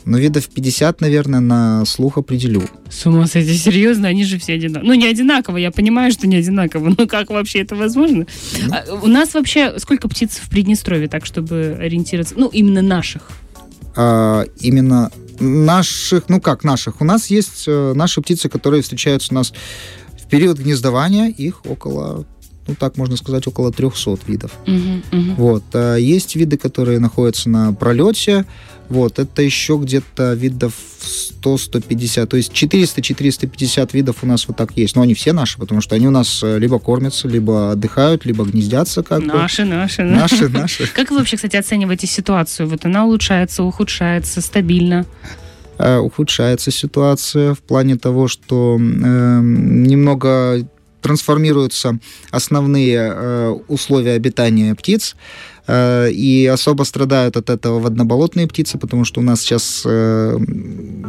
но 0.05 0.17
видов 0.17 0.47
50, 0.47 1.01
наверное, 1.01 1.39
на 1.39 1.85
слух 1.85 2.17
определю. 2.17 2.63
С 2.89 3.05
ума 3.05 3.27
сойти, 3.27 3.53
серьезно? 3.55 4.07
Они 4.07 4.23
же 4.23 4.39
все 4.39 4.53
одинаковые. 4.53 4.87
Ну, 4.87 4.93
не 4.99 5.07
одинаково, 5.07 5.57
я 5.57 5.71
понимаю, 5.71 6.11
что 6.11 6.27
не 6.27 6.37
одинаково. 6.37 6.95
Но 6.97 7.07
как 7.07 7.29
вообще 7.29 7.59
это 7.59 7.75
возможно? 7.75 8.25
А, 8.71 8.85
у 9.01 9.07
нас 9.07 9.33
вообще 9.33 9.79
сколько 9.79 10.07
птиц 10.07 10.39
в 10.41 10.49
Приднестровье, 10.49 11.07
так, 11.07 11.25
чтобы 11.25 11.77
ориентироваться? 11.79 12.35
Ну, 12.37 12.47
именно 12.47 12.81
наших. 12.81 13.23
А, 13.95 14.45
именно 14.59 15.11
наших, 15.39 16.29
ну 16.29 16.41
как 16.41 16.63
наших, 16.63 17.01
у 17.01 17.05
нас 17.05 17.27
есть 17.27 17.63
э, 17.67 17.93
наши 17.95 18.21
птицы, 18.21 18.49
которые 18.49 18.81
встречаются 18.81 19.29
у 19.31 19.35
нас 19.35 19.53
в 20.21 20.27
период 20.27 20.59
гнездования, 20.59 21.27
их 21.27 21.65
около, 21.65 22.25
ну 22.69 22.75
так 22.75 22.97
можно 22.97 23.17
сказать, 23.17 23.47
около 23.47 23.71
300 23.71 24.19
видов. 24.27 24.51
Мгм, 24.67 25.03
мгм. 25.11 25.35
Вот. 25.35 25.63
А 25.73 25.95
есть 25.95 26.35
виды, 26.35 26.57
которые 26.57 26.99
находятся 26.99 27.49
на 27.49 27.73
пролете. 27.73 28.45
Вот. 28.89 29.17
Это 29.17 29.41
еще 29.41 29.79
где-то 29.81 30.33
видов 30.33 30.73
100-150. 31.43 32.27
То 32.27 32.37
есть 32.37 32.51
400-450 32.53 33.89
видов 33.93 34.17
у 34.21 34.27
нас 34.27 34.47
вот 34.47 34.57
так 34.57 34.77
есть. 34.77 34.95
Но 34.95 35.01
они 35.01 35.15
все 35.15 35.33
наши, 35.33 35.57
потому 35.57 35.81
что 35.81 35.95
они 35.95 36.07
у 36.07 36.11
нас 36.11 36.41
э, 36.43 36.59
либо 36.59 36.79
кормятся, 36.79 37.27
либо 37.27 37.71
отдыхают, 37.71 38.25
либо 38.25 38.45
гнездятся. 38.45 39.01
Как 39.01 39.21
бы. 39.21 39.27
Наши, 39.27 39.65
наши. 39.65 39.97
да. 39.97 40.03
Наши, 40.03 40.49
наши. 40.49 40.87
Как 40.93 41.09
вы 41.09 41.17
вообще, 41.17 41.37
кстати, 41.37 41.55
оцениваете 41.55 42.05
ситуацию? 42.05 42.67
Вот 42.67 42.85
она 42.85 43.05
улучшается, 43.05 43.63
ухудшается, 43.63 44.41
стабильно? 44.41 45.05
Э, 45.79 45.97
ухудшается 45.97 46.69
ситуация 46.69 47.55
в 47.55 47.59
плане 47.59 47.95
того, 47.95 48.27
что 48.27 48.77
э, 48.79 48.81
немного 49.41 50.67
трансформируются 51.01 51.99
основные 52.31 52.97
э, 52.97 53.49
условия 53.67 54.13
обитания 54.13 54.75
птиц, 54.75 55.15
э, 55.67 56.11
и 56.11 56.45
особо 56.45 56.83
страдают 56.83 57.37
от 57.37 57.49
этого 57.49 57.79
водноболотные 57.79 58.47
птицы, 58.47 58.77
потому 58.77 59.05
что 59.05 59.21
у 59.21 59.23
нас 59.23 59.41
сейчас 59.41 59.83
э, 59.85 60.37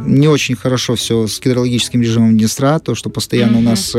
не 0.05 0.27
очень 0.27 0.55
хорошо 0.55 0.95
все 0.95 1.27
с 1.27 1.39
гидрологическим 1.39 2.01
режимом 2.01 2.37
Днестра, 2.37 2.79
то, 2.79 2.95
что 2.95 3.09
постоянно 3.09 3.57
у 3.57 3.61
Мгм. 3.61 3.69
нас 3.69 3.95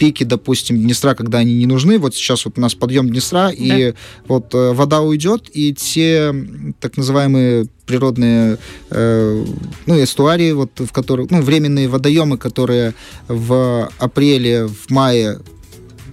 пики, 0.00 0.24
допустим, 0.24 0.78
Днестра, 0.78 1.14
когда 1.14 1.38
они 1.38 1.54
не 1.54 1.66
нужны. 1.66 1.98
Вот 1.98 2.14
сейчас 2.14 2.46
вот 2.46 2.56
у 2.56 2.60
нас 2.60 2.74
подъем 2.74 3.10
Днестра, 3.10 3.50
и 3.50 3.92
вот 4.26 4.54
э, 4.54 4.72
вода 4.72 5.02
уйдет, 5.02 5.50
и 5.52 5.74
те 5.74 6.34
так 6.80 6.96
называемые 6.96 7.66
природные, 7.84 8.56
э, 8.90 9.44
ну, 9.86 10.02
эстуарии, 10.02 10.52
вот, 10.52 10.70
в 10.78 10.90
которых, 10.90 11.30
ну, 11.30 11.42
временные 11.42 11.86
водоемы, 11.86 12.38
которые 12.38 12.94
в 13.28 13.90
апреле, 13.98 14.66
в 14.66 14.88
мае 14.90 15.38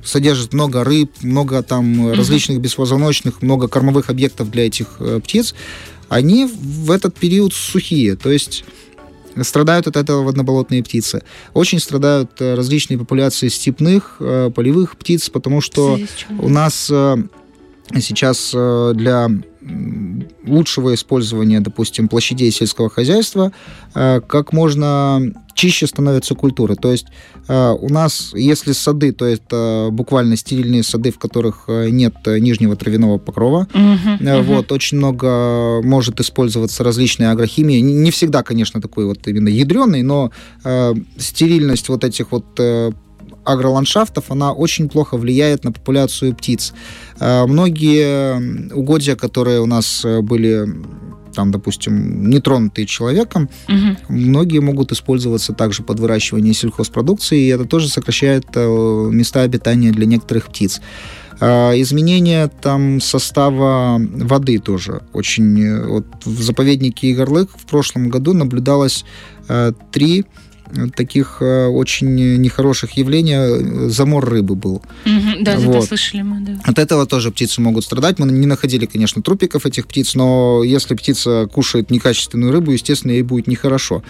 содержат 0.04 0.52
много 0.54 0.84
рыб, 0.84 1.12
много 1.22 1.64
там 1.64 2.12
различных 2.12 2.60
беспозвоночных, 2.60 3.42
много 3.42 3.70
кормовых 3.70 4.10
объектов 4.10 4.52
для 4.52 4.68
этих 4.68 4.98
э, 5.00 5.22
птиц, 5.24 5.56
они 6.10 6.46
в 6.46 6.92
этот 6.92 7.16
период 7.16 7.54
сухие, 7.54 8.18
то 8.18 8.32
есть 8.32 8.66
страдают 9.44 9.88
от 9.88 9.96
этого 9.96 10.24
водноболотные 10.24 10.84
птицы. 10.84 11.24
Очень 11.54 11.80
страдают 11.80 12.32
э, 12.40 12.56
различные 12.56 12.98
популяции 12.98 13.48
степных, 13.48 14.18
э, 14.20 14.52
полевых 14.54 14.98
птиц, 14.98 15.30
потому 15.30 15.62
что 15.62 16.00
у 16.40 16.50
нас 16.50 16.90
э, 16.92 17.18
сейчас 17.96 18.52
э, 18.54 18.94
для 18.96 19.30
лучшего 20.46 20.94
использования, 20.94 21.60
допустим, 21.60 22.08
площадей 22.08 22.52
сельского 22.52 22.90
хозяйства, 22.90 23.52
э, 23.96 24.22
как 24.22 24.54
можно 24.54 25.34
чище 25.54 25.88
становятся 25.88 26.36
культуры. 26.36 26.76
То 26.76 26.92
есть 26.92 27.08
э, 27.48 27.72
у 27.72 27.90
нас, 27.90 28.32
если 28.34 28.72
сады, 28.72 29.12
то 29.12 29.26
это 29.26 29.90
буквально 29.92 30.38
стерильные 30.38 30.84
сады, 30.84 31.12
в 31.12 31.20
которых 31.20 31.66
нет 31.68 32.16
нижнего 32.26 32.76
травяного 32.76 33.18
покрова. 33.18 33.68
Мгм, 33.74 34.20
Вот, 34.44 34.66
мгм. 34.66 34.76
очень 34.76 34.98
много 34.98 35.82
может 35.84 36.20
использоваться 36.20 36.84
различной 36.84 37.32
агрохимии. 37.32 37.80
Не 37.80 38.12
всегда, 38.12 38.44
конечно, 38.44 38.82
такой 38.82 39.06
вот 39.06 39.28
именно 39.28 39.50
ядреный, 39.50 40.04
но 40.04 40.32
стерильность 41.18 41.90
вот 41.90 42.04
этих 42.04 42.32
вот 42.32 42.60
агроландшафтов, 43.48 44.26
она 44.30 44.52
очень 44.52 44.90
плохо 44.90 45.18
влияет 45.18 45.64
на 45.64 45.72
популяцию 45.72 46.36
птиц. 46.36 46.74
Э, 47.20 47.46
многие 47.48 48.74
угодья, 48.74 49.16
которые 49.16 49.62
у 49.62 49.66
нас 49.66 50.04
э, 50.06 50.22
были 50.22 50.68
там, 51.34 51.52
допустим, 51.52 52.30
нетронутые 52.30 52.88
человеком, 52.88 53.48
Мгм. 53.68 53.98
многие 54.10 54.60
могут 54.60 54.92
использоваться 54.92 55.54
также 55.54 55.84
под 55.84 56.00
выращивание 56.00 56.54
сельхозпродукции, 56.54 57.40
и 57.40 57.48
это 57.48 57.66
тоже 57.66 57.90
сокращает 57.90 58.46
э, 58.56 59.10
места 59.12 59.42
обитания 59.42 59.92
для 59.92 60.06
некоторых 60.06 60.48
птиц. 60.48 60.82
Изменение 61.40 62.48
там 62.48 63.00
состава 63.00 64.00
воды 64.00 64.58
тоже 64.58 65.04
очень... 65.14 65.86
Вот 65.86 66.06
в 66.26 66.42
заповеднике 66.42 67.12
Игорлык 67.12 67.52
в 67.56 67.66
прошлом 67.68 68.10
году 68.10 68.34
наблюдалось 68.34 69.06
три 69.92 70.26
таких 70.96 71.38
э, 71.42 71.68
очень 71.68 72.14
нехороших 72.38 72.92
явления. 72.92 73.40
Э, 73.42 73.90
Замор 73.90 74.26
рыбы 74.30 74.56
был. 74.56 74.82
Мгм. 75.06 75.44
Да, 75.44 75.54
это 75.54 75.62
Вот. 75.62 75.86
слышали 75.86 76.22
мы, 76.22 76.42
да. 76.42 76.60
От 76.64 76.80
этого 76.80 77.06
тоже 77.06 77.32
птицы 77.32 77.62
могут 77.62 77.84
страдать. 77.86 78.20
Мы 78.20 78.28
не 78.28 78.46
находили, 78.46 78.86
конечно, 78.86 79.22
трупиков 79.22 79.66
этих 79.66 79.88
птиц, 79.88 80.16
но 80.16 80.64
если 80.64 80.96
птица 80.96 81.48
кушает 81.52 81.92
некачественную 81.92 82.52
рыбу, 82.52 82.72
естественно, 82.72 83.12
ей 83.12 83.22
будет 83.24 83.48
нехорошо. 83.48 84.04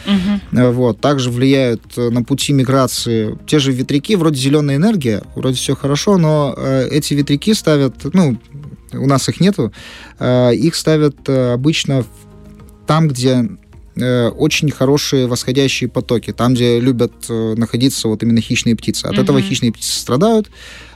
Э, 0.52 0.72
Вот. 0.72 1.00
Также 1.00 1.30
влияют 1.32 1.82
э, 1.98 2.10
на 2.10 2.24
пути 2.24 2.54
миграции 2.54 3.38
те 3.48 3.60
же 3.60 3.72
ветряки, 3.72 4.16
вроде 4.16 4.40
зеленая 4.40 4.78
энергия, 4.78 5.24
вроде 5.36 5.56
все 5.58 5.76
хорошо, 5.76 6.18
но 6.18 6.56
эти 6.58 7.14
ветряки 7.14 7.54
ставят, 7.54 7.96
ну, 8.14 8.38
у 8.94 9.06
нас 9.06 9.30
их 9.30 9.40
нету, 9.40 9.72
их 10.20 10.76
ставят 10.76 11.28
обычно 11.30 12.06
там, 12.88 13.10
где 13.10 13.50
э, 14.00 14.30
очень 14.30 14.70
хорошие 14.72 15.28
восходящие 15.28 15.90
потоки, 15.90 16.32
там, 16.34 16.54
где 16.54 16.80
любят 16.80 17.14
э, 17.30 17.56
находиться 17.58 18.08
вот 18.08 18.24
именно 18.24 18.42
хищные 18.42 18.76
птицы. 18.76 19.06
От 19.06 19.14
Мгм. 19.14 19.22
этого 19.24 19.42
хищные 19.42 19.72
птицы 19.72 20.00
страдают. 20.00 20.50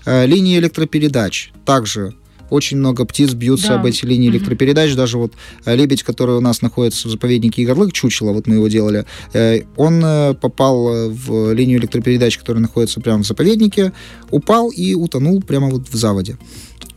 Э, 0.06 0.26
линии 0.26 0.58
электропередач 0.60 1.52
также 1.66 2.14
очень 2.50 2.78
много 2.78 3.06
птиц 3.06 3.32
бьются 3.34 3.70
Да. 3.70 3.76
об 3.80 3.86
эти 3.86 4.04
линии 4.06 4.30
электропередач. 4.30 4.94
Даже 4.96 5.18
вот 5.18 5.34
э, 5.66 5.76
лебедь, 5.76 6.04
который 6.04 6.36
у 6.36 6.42
нас 6.42 6.62
находится 6.62 7.08
в 7.08 7.12
заповеднике 7.12 7.64
Игорлык, 7.64 7.94
чучело, 7.94 8.34
вот 8.34 8.46
мы 8.48 8.56
его 8.56 8.68
делали, 8.68 9.06
э, 9.34 9.62
он 9.78 10.02
попал 10.36 11.10
в 11.10 11.54
линию 11.54 11.80
электропередач, 11.80 12.38
которая 12.38 12.62
находится 12.62 13.00
прямо 13.00 13.24
в 13.24 13.26
заповеднике, 13.28 13.94
упал 14.32 14.70
и 14.70 14.96
утонул 14.96 15.42
прямо 15.42 15.70
вот 15.70 15.88
в 15.88 15.96
заводе. 15.96 16.38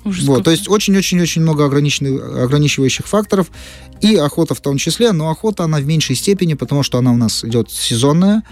Ужас 0.05 0.25
Вот, 0.25 0.39
какой. 0.39 0.45
то 0.45 0.51
есть 0.53 0.69
очень-очень-очень 0.69 1.43
много 1.43 1.65
ограничивающих 1.65 3.07
факторов, 3.07 3.51
и 4.01 4.17
охота 4.17 4.55
в 4.55 4.61
том 4.61 4.77
числе, 4.77 5.13
но 5.13 5.31
охота, 5.31 5.65
она 5.65 5.79
в 5.79 5.87
меньшей 5.87 6.17
степени, 6.17 6.55
потому 6.55 6.83
что 6.83 6.99
она 6.99 7.13
у 7.13 7.17
нас 7.17 7.45
идет 7.45 7.71
сезонная, 7.71 8.43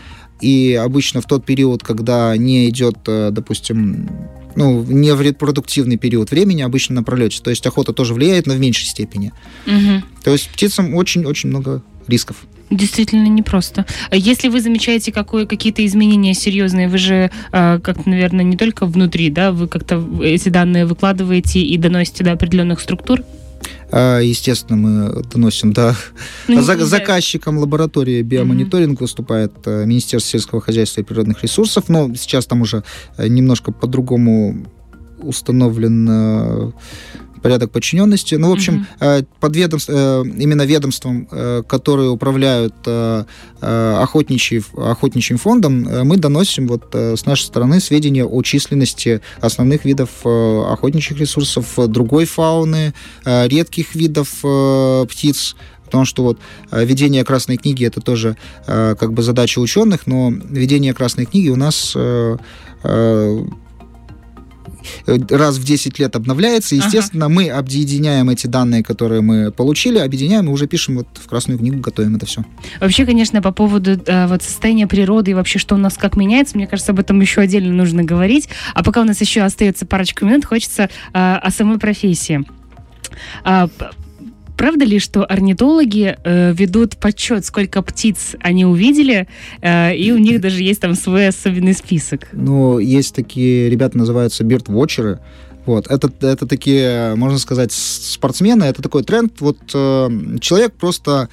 и 0.41 0.75
обычно 0.75 1.21
в 1.21 1.27
тот 1.27 1.45
период, 1.45 1.83
когда 1.83 2.37
не 2.37 2.69
идет, 2.69 2.97
э, 3.07 3.31
допустим, 3.31 4.09
ну, 4.57 4.83
не 4.83 5.15
в 5.15 5.23
репродуктивный 5.23 5.97
период 5.97 6.31
времени, 6.31 6.62
обычно 6.62 6.97
на 6.97 7.03
пролете. 7.03 7.41
То 7.43 7.51
есть 7.51 7.65
охота 7.67 7.93
тоже 7.93 8.12
влияет, 8.12 8.47
но 8.47 8.55
в 8.55 8.59
меньшей 8.59 8.87
степени. 8.87 9.33
Мгм. 9.67 10.05
То 10.25 10.33
есть 10.33 10.51
птицам 10.51 10.95
очень-очень 10.95 11.49
много 11.49 11.83
рисков. 12.09 12.45
Действительно 12.73 13.29
непросто. 13.29 13.85
А 14.11 14.17
Если 14.17 14.49
вы 14.49 14.61
замечаете 14.63 15.13
какое, 15.13 15.45
какие-то 15.45 15.85
изменения 15.85 16.33
серьезные, 16.33 16.89
вы 16.89 16.97
же 16.97 17.31
э, 17.53 17.79
как-то, 17.81 18.09
наверное, 18.09 18.45
не 18.45 18.57
только 18.57 18.87
внутри, 18.87 19.29
да, 19.29 19.53
вы 19.53 19.69
как-то 19.69 20.03
эти 20.23 20.49
данные 20.49 20.87
выкладываете 20.87 21.61
и 21.61 21.77
доносите 21.77 22.25
до 22.25 22.33
определенных 22.33 22.81
структур? 22.81 23.21
А, 23.91 24.21
Естественно, 24.21 24.77
мы 24.79 25.23
доносим 25.25 25.75
до 25.75 25.95
Ну, 26.49 26.63
За- 26.63 26.83
заказчиком 26.87 27.59
лаборатории 27.59 28.23
биомониторинг 28.23 29.03
выступает 29.03 29.53
э, 29.67 29.85
Министерство 29.85 30.31
сельского 30.31 30.61
хозяйства 30.63 31.03
и 31.03 31.05
природных 31.05 31.43
ресурсов, 31.43 31.91
но 31.91 32.13
сейчас 32.15 32.47
там 32.47 32.63
уже 32.63 32.85
э, 33.19 33.29
немножко 33.29 33.71
по-другому 33.71 34.67
установлен 35.21 36.09
э, 36.11 36.71
порядок 37.42 37.70
подчиненности. 37.70 38.37
Ну, 38.37 38.50
в 38.50 38.52
общем, 38.52 38.87
э, 39.00 39.22
под 39.40 39.57
ведомс- 39.57 39.87
э, 39.88 40.24
именно 40.38 40.62
ведомством, 40.62 41.28
э, 41.31 41.62
которые 41.66 42.11
управляют 42.11 42.74
э, 42.87 43.24
э, 43.61 44.02
охотничьи- 44.02 44.64
охотничьим 44.90 45.38
фондом, 45.38 45.83
мы 46.07 46.16
доносим 46.16 46.68
вот 46.68 46.94
с 46.94 47.26
нашей 47.26 47.44
стороны 47.44 47.81
сведения 47.81 48.24
о 48.24 48.42
численности 48.42 49.20
основных 49.40 49.85
видов 49.85 50.11
охотничьих 50.24 51.18
ресурсов, 51.18 51.66
другой 51.88 52.24
фауны, 52.24 52.94
редких 53.24 53.94
видов 53.94 54.28
птиц, 55.09 55.57
Потому 55.85 56.07
что 56.07 56.22
вот 56.22 56.38
ведение 56.72 57.22
Красной 57.22 57.59
книги 57.59 57.85
это 57.85 58.00
тоже 58.00 58.37
как 58.66 59.12
бы 59.12 59.22
задача 59.22 59.59
ученых, 59.59 60.07
но 60.07 60.31
ведение 60.31 60.94
Красной 60.94 61.26
книги 61.26 61.50
у 61.50 61.57
нас 61.57 61.94
раз 65.07 65.57
в 65.57 65.64
10 65.64 65.99
лет 65.99 66.16
обновляется. 66.16 66.75
Ага. 66.75 66.85
Естественно, 66.87 67.29
мы 67.29 67.49
объединяем 67.49 68.29
эти 68.31 68.47
данные, 68.47 68.83
которые 68.83 69.21
мы 69.21 69.51
получили, 69.51 69.99
объединяем 69.99 70.49
и 70.49 70.51
уже 70.51 70.66
пишем 70.66 70.97
вот 70.97 71.07
в 71.14 71.29
Красную 71.29 71.59
книгу, 71.59 71.81
готовим 71.81 72.16
это 72.16 72.27
все. 72.27 72.45
Вообще, 72.81 73.07
конечно, 73.07 73.42
по 73.42 73.53
поводу 73.53 74.01
э, 74.05 74.27
вот 74.27 74.42
состояния 74.42 74.87
природы 74.87 75.33
и 75.33 75.35
вообще, 75.35 75.59
что 75.59 75.75
у 75.75 75.79
нас 75.79 75.97
как 75.97 76.16
меняется, 76.16 76.57
мне 76.57 76.66
кажется, 76.66 76.92
об 76.92 77.01
этом 77.01 77.21
еще 77.21 77.40
отдельно 77.40 77.73
нужно 77.73 78.05
говорить. 78.05 78.49
А 78.75 78.83
пока 78.83 79.01
у 79.01 79.05
нас 79.05 79.21
еще 79.21 79.42
остается 79.42 79.87
парочка 79.87 80.25
минут, 80.25 80.45
хочется 80.45 80.85
э, 80.85 80.88
о 81.12 81.51
самой 81.51 81.79
профессии. 81.79 82.45
Правда 84.57 84.85
ли, 84.85 84.99
что 84.99 85.25
орнитологи 85.25 86.17
э, 86.23 86.53
ведут 86.53 86.97
подсчет, 86.97 87.45
сколько 87.45 87.83
птиц 87.83 88.37
они 88.41 88.65
увидели, 88.65 89.29
э, 89.61 89.97
и 89.97 90.12
у 90.12 90.19
них 90.19 90.41
даже 90.41 90.62
есть 90.62 90.81
там 90.81 90.95
свой 90.95 91.29
особенный 91.29 91.75
список? 91.75 92.29
Но 92.33 92.79
есть 92.79 93.15
такие 93.15 93.71
ребята, 93.71 93.99
называются 93.99 94.45
бирд-вотчеры. 94.45 95.21
Вот, 95.65 95.87
это, 95.87 96.11
это 96.21 96.47
такие, 96.47 97.15
можно 97.15 97.38
сказать, 97.38 97.73
спортсмены, 97.73 98.65
это 98.65 98.83
такой 98.83 99.05
тренд. 99.05 99.41
Вот 99.41 99.59
э, 99.75 100.11
человек 100.41 100.75
просто 100.75 101.29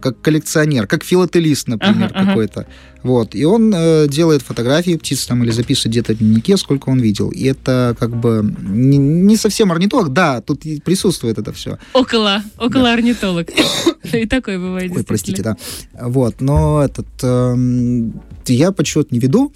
как 0.00 0.20
коллекционер, 0.20 0.86
как 0.86 1.04
филателист, 1.04 1.68
например, 1.68 2.06
Ага, 2.06 2.14
ага. 2.14 2.26
какой-то. 2.28 2.66
Вот, 3.02 3.34
и 3.34 3.44
он 3.44 3.72
э, 3.74 4.06
делает 4.08 4.42
фотографии 4.42 4.96
птиц 4.96 5.26
там 5.26 5.42
или 5.42 5.50
записывает 5.50 5.92
где-то 5.92 6.14
в 6.14 6.18
дневнике, 6.18 6.56
сколько 6.56 6.88
он 6.88 7.00
видел. 7.00 7.30
И 7.30 7.44
это 7.44 7.96
как 7.98 8.14
бы 8.14 8.54
не, 8.60 8.96
не 8.96 9.36
совсем 9.36 9.72
орнитолог, 9.72 10.12
да, 10.12 10.40
тут 10.40 10.62
присутствует 10.84 11.38
это 11.38 11.52
все. 11.52 11.78
Около, 11.94 12.42
около 12.58 12.92
орнитолог. 12.92 13.48
И 14.12 14.26
такой 14.26 14.58
бывает. 14.58 14.92
Ой, 14.94 15.04
простите, 15.04 15.42
да. 15.42 15.56
Вот, 16.00 16.40
но 16.40 16.82
этот 16.82 17.06
эм, 17.22 18.20
я 18.46 18.70
подсчет 18.72 19.10
не 19.10 19.18
веду. 19.18 19.52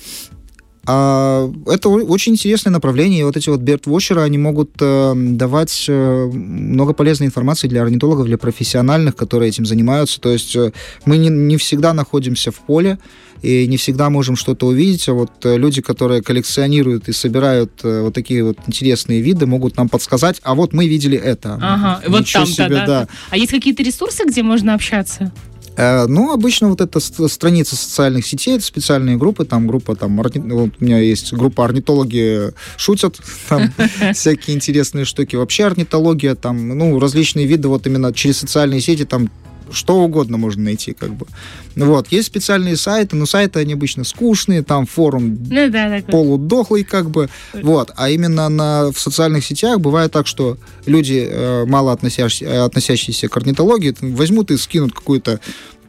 А 0.86 1.50
это 1.66 1.88
очень 1.88 2.32
интересное 2.32 2.70
направление. 2.70 3.20
И 3.20 3.24
вот 3.24 3.36
эти 3.36 3.48
вот 3.48 3.60
бирдвотчеры, 3.60 4.20
они 4.20 4.38
могут 4.38 4.70
э, 4.80 5.12
давать 5.16 5.86
э, 5.88 6.30
много 6.32 6.92
полезной 6.92 7.26
информации 7.26 7.66
для 7.66 7.82
орнитологов, 7.82 8.26
для 8.26 8.38
профессиональных, 8.38 9.16
которые 9.16 9.48
этим 9.48 9.66
занимаются. 9.66 10.20
То 10.20 10.32
есть 10.32 10.54
э, 10.54 10.72
мы 11.04 11.16
не, 11.18 11.28
не 11.28 11.56
всегда 11.56 11.92
находимся 11.92 12.52
в 12.52 12.60
поле 12.60 12.98
и 13.42 13.66
не 13.66 13.76
всегда 13.76 14.10
можем 14.10 14.36
что-то 14.36 14.66
увидеть. 14.66 15.08
А 15.08 15.12
вот 15.12 15.32
э, 15.44 15.56
люди, 15.56 15.82
которые 15.82 16.22
коллекционируют 16.22 17.08
и 17.08 17.12
собирают 17.12 17.80
э, 17.82 18.02
вот 18.02 18.14
такие 18.14 18.44
вот 18.44 18.58
интересные 18.66 19.20
виды, 19.20 19.46
могут 19.46 19.76
нам 19.76 19.88
подсказать, 19.88 20.40
а 20.42 20.54
вот 20.54 20.72
мы 20.72 20.86
видели 20.86 21.18
это. 21.18 21.58
Ага, 21.60 22.02
вот 22.06 22.20
Ничего 22.20 22.44
там-то, 22.44 22.64
себе, 22.64 22.84
да. 22.86 23.08
А 23.30 23.36
есть 23.36 23.50
какие-то 23.50 23.82
ресурсы, 23.82 24.24
где 24.24 24.42
можно 24.42 24.74
общаться? 24.74 25.32
Э, 25.76 26.06
Ну, 26.06 26.32
обычно 26.32 26.68
вот 26.68 26.80
эта 26.80 27.00
ст- 27.00 27.28
страница 27.30 27.76
социальных 27.76 28.26
сетей, 28.26 28.56
это 28.56 28.64
специальные 28.64 29.16
группы, 29.16 29.44
там 29.44 29.66
группа, 29.66 29.94
там, 29.94 30.20
орни- 30.20 30.52
вот 30.52 30.70
у 30.80 30.84
меня 30.84 30.98
есть 30.98 31.32
группа 31.32 31.64
орнитологи 31.64 32.52
шутят, 32.76 33.20
там 33.48 33.72
всякие 34.14 34.56
интересные 34.56 35.04
штуки. 35.04 35.36
Вообще 35.36 35.64
орнитология, 35.66 36.34
там, 36.34 36.68
ну, 36.68 36.98
различные 36.98 37.46
виды, 37.46 37.68
вот 37.68 37.86
именно 37.86 38.12
через 38.12 38.38
социальные 38.38 38.80
сети, 38.80 39.04
там, 39.04 39.28
что 39.72 39.96
угодно 40.02 40.36
можно 40.36 40.62
найти, 40.62 40.92
как 40.92 41.14
бы. 41.14 41.26
Ну 41.74 41.86
Вот, 41.86 42.08
есть 42.12 42.26
специальные 42.28 42.76
сайты, 42.76 43.16
но 43.16 43.26
сайты, 43.26 43.58
они 43.60 43.72
обычно 43.74 44.04
скучные, 44.04 44.62
там 44.62 44.86
форум 44.86 45.38
Ну 45.50 45.70
да, 45.70 45.88
такой. 45.90 46.12
полудохлый, 46.12 46.84
как 46.84 47.10
бы. 47.10 47.28
Вот. 47.52 47.90
А 47.96 48.08
именно 48.10 48.48
на, 48.48 48.90
в 48.92 48.98
социальных 48.98 49.44
сетях 49.44 49.80
бывает 49.80 50.12
так, 50.12 50.26
что 50.26 50.56
люди, 50.86 51.26
э, 51.30 51.64
мало 51.66 51.92
относящиеся, 51.92 52.64
относящиеся 52.64 53.28
к 53.28 53.36
орнитологии, 53.36 53.94
возьмут 54.00 54.50
и 54.50 54.56
скинут 54.56 54.92
какую-то 54.94 55.40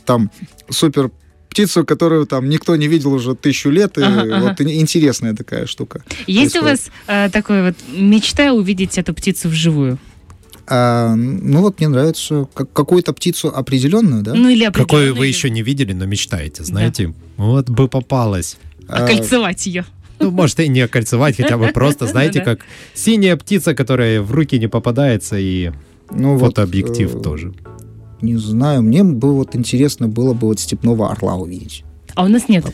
там 0.06 0.32
супер 0.70 1.12
птицу, 1.50 1.86
которую 1.86 2.28
там 2.28 2.50
никто 2.50 2.76
не 2.76 2.88
видел 2.88 3.14
уже 3.14 3.34
тысячу 3.36 3.70
лет, 3.70 3.98
и 3.98 4.02
Ага, 4.04 4.22
ага. 4.22 4.40
вот 4.50 4.62
и- 4.62 4.80
интересная 4.80 5.34
такая 5.34 5.66
штука. 5.66 6.04
Есть 6.28 6.56
у 6.56 6.62
происходит. 6.62 6.92
вас 7.08 7.28
э, 7.28 7.30
такой 7.32 7.64
вот 7.64 7.76
мечта 7.96 8.54
увидеть 8.54 8.98
эту 8.98 9.14
птицу 9.14 9.50
вживую? 9.50 9.98
А, 10.70 11.16
ну 11.16 11.62
вот 11.62 11.80
мне 11.80 11.88
нравится 11.88 12.48
как, 12.54 12.72
какую-то 12.74 13.14
птицу 13.14 13.48
определенную, 13.56 14.22
да? 14.22 14.34
Ну 14.34 14.50
или 14.50 14.66
Какую 14.66 14.84
определенную 14.84 15.16
вы 15.16 15.26
или- 15.26 15.34
еще 15.34 15.50
не 15.50 15.62
видели, 15.62 15.94
но 15.94 16.06
мечтаете, 16.06 16.64
знаете? 16.64 17.14
Вот 17.38 17.70
бы 17.70 17.88
попалась. 17.88 18.58
А, 18.88 19.04
окольцевать 19.06 19.66
ее. 19.66 19.86
Ну, 20.20 20.32
может, 20.32 20.60
и 20.60 20.68
не 20.68 20.82
окольцевать, 20.82 21.38
хотя 21.38 21.58
бы 21.58 21.68
просто, 21.68 22.08
знаете, 22.08 22.40
Да-да. 22.40 22.56
как 22.56 22.66
синяя 22.94 23.38
птица, 23.38 23.76
которая 23.76 24.22
в 24.22 24.32
руки 24.32 24.58
не 24.60 24.68
попадается, 24.68 25.38
и 25.38 25.72
ну, 26.12 26.38
вот, 26.38 26.50
фотообъектив 26.50 27.16
э, 27.16 27.20
тоже. 27.20 27.54
Не 28.22 28.36
знаю, 28.38 28.82
мне 28.82 29.04
бы 29.04 29.34
вот 29.36 29.56
интересно 29.56 30.08
было 30.08 30.34
бы 30.34 30.48
вот 30.48 30.60
степного 30.60 31.12
орла 31.12 31.36
увидеть. 31.36 31.84
А 32.16 32.26
у 32.26 32.28
нас 32.28 32.50
нет. 32.50 32.66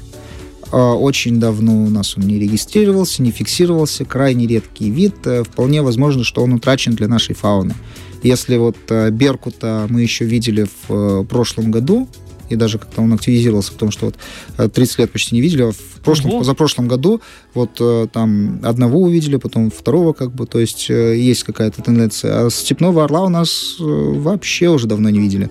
А, 0.74 0.96
Очень 0.96 1.40
давно 1.40 1.84
у 1.84 1.90
нас 1.90 2.18
он 2.18 2.24
не 2.24 2.40
регистрировался, 2.40 3.22
не 3.22 3.30
фиксировался, 3.30 4.06
крайне 4.06 4.48
редкий 4.48 4.90
вид. 4.90 5.16
Э, 5.26 5.44
Вполне 5.44 5.84
возможно, 5.84 6.24
что 6.24 6.42
он 6.42 6.54
утрачен 6.54 6.96
для 6.96 7.08
нашей 7.08 7.36
фауны. 7.36 7.76
Если 8.24 8.58
вот 8.58 8.78
э, 8.90 9.12
Беркута 9.12 9.86
мы 9.88 10.02
еще 10.02 10.26
видели 10.26 10.66
в 10.88 10.92
э, 11.22 11.26
прошлом 11.26 11.70
году, 11.70 12.10
и 12.54 12.56
даже 12.56 12.78
как-то 12.78 13.02
он 13.02 13.14
активизировался, 13.14 13.74
потому 13.74 13.92
что 13.92 14.06
вот 14.06 14.16
э, 14.58 14.70
30 14.70 15.00
лет 15.00 15.12
почти 15.12 15.36
не 15.36 15.42
видели, 15.42 15.64
а 15.64 15.72
в 15.72 16.02
прошлом, 16.04 16.32
Ого. 16.32 16.40
позапрошлом 16.40 16.88
году 16.88 17.22
вот 17.54 17.78
э, 17.80 18.08
там 18.12 18.60
одного 18.64 19.02
увидели, 19.02 19.38
потом 19.38 19.72
второго 19.72 20.14
как 20.14 20.32
бы, 20.32 20.46
то 20.46 20.60
есть 20.60 20.90
э, 20.90 21.18
есть 21.18 21.44
какая-то 21.44 21.82
тенденция. 21.82 22.46
А 22.46 22.50
степного 22.50 23.04
орла 23.04 23.24
у 23.24 23.30
нас 23.30 23.78
э, 23.80 23.84
вообще 23.84 24.70
уже 24.70 24.88
давно 24.88 25.10
не 25.10 25.20
видели. 25.20 25.50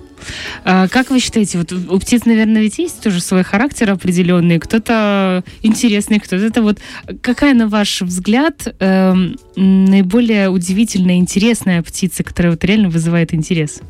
А 0.64 0.88
как 0.88 1.10
вы 1.10 1.18
считаете, 1.18 1.58
вот 1.58 1.72
у 1.72 1.98
птиц, 1.98 2.24
наверное, 2.26 2.62
ведь 2.62 2.78
есть 2.78 3.02
тоже 3.02 3.20
свой 3.20 3.42
характер 3.42 3.90
определенный, 3.90 4.58
кто-то 4.60 5.42
интересный, 5.62 6.20
кто-то 6.20 6.44
это 6.44 6.62
вот. 6.62 6.78
Какая, 7.22 7.54
на 7.54 7.66
ваш 7.66 8.02
взгляд, 8.02 8.72
м, 8.78 9.36
наиболее 9.56 10.48
удивительная, 10.50 11.16
интересная 11.16 11.82
птица, 11.82 12.22
которая 12.22 12.52
вот 12.52 12.64
реально 12.64 12.88
вызывает 12.88 13.34
интерес? 13.34 13.80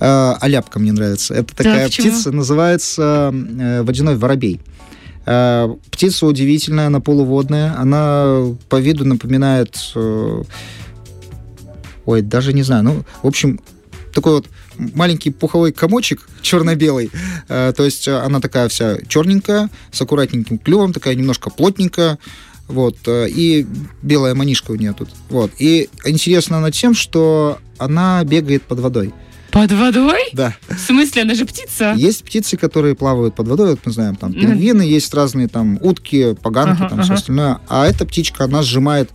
Э, 0.00 0.34
Аляпка 0.40 0.78
мне 0.78 0.92
нравится. 0.92 1.34
Это 1.34 1.54
такая 1.54 1.86
почему? 1.86 2.08
птица, 2.08 2.32
называется 2.32 3.32
э, 3.32 3.82
водяной 3.82 4.16
воробей. 4.16 4.60
Э, 5.26 5.68
птица 5.90 6.26
удивительная, 6.26 6.86
она 6.86 7.00
полуводная. 7.00 7.78
Она 7.78 8.54
по 8.68 8.80
виду 8.80 9.04
напоминает... 9.04 9.76
э, 9.94 10.42
ой, 12.06 12.22
даже 12.22 12.52
не 12.54 12.62
знаю. 12.62 12.82
Ну, 12.82 13.04
в 13.22 13.26
общем, 13.26 13.60
такой 14.14 14.32
вот 14.32 14.46
маленький 14.76 15.30
пуховой 15.30 15.72
комочек 15.72 16.28
черно-белый. 16.40 17.10
Э, 17.48 17.72
то 17.76 17.84
есть 17.84 18.08
она 18.08 18.40
такая 18.40 18.68
вся 18.68 18.96
черненькая, 19.06 19.68
с 19.92 20.00
аккуратненьким 20.00 20.58
клювом, 20.58 20.94
такая 20.94 21.14
немножко 21.14 21.50
плотненькая. 21.50 22.18
Вот, 22.68 22.98
и 23.08 23.66
белая 24.00 24.36
манишка 24.36 24.70
у 24.70 24.76
нее 24.76 24.94
тут. 24.96 25.08
Вот. 25.28 25.50
И 25.58 25.90
интересна 26.04 26.58
она 26.58 26.70
тем, 26.70 26.94
что 26.94 27.58
она 27.78 28.22
бегает 28.22 28.62
под 28.62 28.78
водой. 28.78 29.12
Под 29.60 29.72
водой? 29.72 30.22
Да. 30.32 30.54
В 30.70 30.78
смысле, 30.78 31.20
она 31.22 31.34
же 31.34 31.44
птица? 31.44 31.92
Есть 31.94 32.24
птицы, 32.24 32.56
которые 32.56 32.94
плавают 32.94 33.34
под 33.34 33.46
водой, 33.46 33.70
вот 33.72 33.80
мы 33.84 33.92
знаем, 33.92 34.16
там 34.16 34.32
пингвины, 34.32 34.80
есть 34.80 35.12
разные 35.12 35.48
там 35.48 35.78
утки, 35.82 36.34
поганки, 36.34 36.80
Ага, 36.80 36.88
там 36.88 37.02
все 37.02 37.12
ага. 37.12 37.20
остальное. 37.20 37.60
А 37.68 37.86
эта 37.86 38.06
птичка, 38.06 38.44
она 38.44 38.62
сжимает 38.62 39.10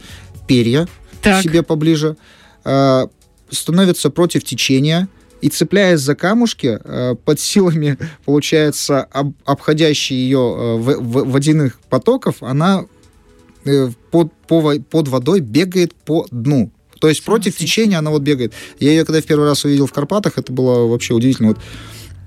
перья 0.48 0.88
Так. 1.24 1.42
себе 1.42 1.64
поближе, 1.64 2.16
э, 2.64 3.08
становится 3.50 4.12
против 4.12 4.44
течения 4.44 5.08
и 5.42 5.50
цепляясь 5.50 6.02
за 6.02 6.14
камушки, 6.14 6.78
э, 6.84 7.16
под 7.26 7.40
силами, 7.40 7.98
получается, 8.26 9.02
об- 9.02 9.34
обходящей 9.46 10.16
ее 10.16 10.56
э, 10.58 10.78
водяных 10.78 11.80
потоков, 11.90 12.44
она 12.44 12.86
э, 13.66 13.90
под, 14.12 14.32
по 14.48 14.76
под 14.80 15.08
водой 15.08 15.40
бегает 15.40 15.96
по 15.96 16.28
дну. 16.30 16.72
То 17.00 17.10
есть 17.10 17.24
против 17.24 17.56
течения 17.56 18.00
она 18.00 18.12
вот 18.12 18.22
бегает. 18.22 18.54
Я 18.80 18.92
ее 18.92 19.06
когда 19.06 19.22
в 19.22 19.26
первый 19.26 19.48
раз 19.48 19.66
увидел 19.66 19.88
в 19.88 19.94
Карпатах, 19.94 20.38
это 20.38 20.52
было 20.52 20.88
вообще 20.88 21.14
удивительно. 21.14 21.50
Вот 21.50 21.60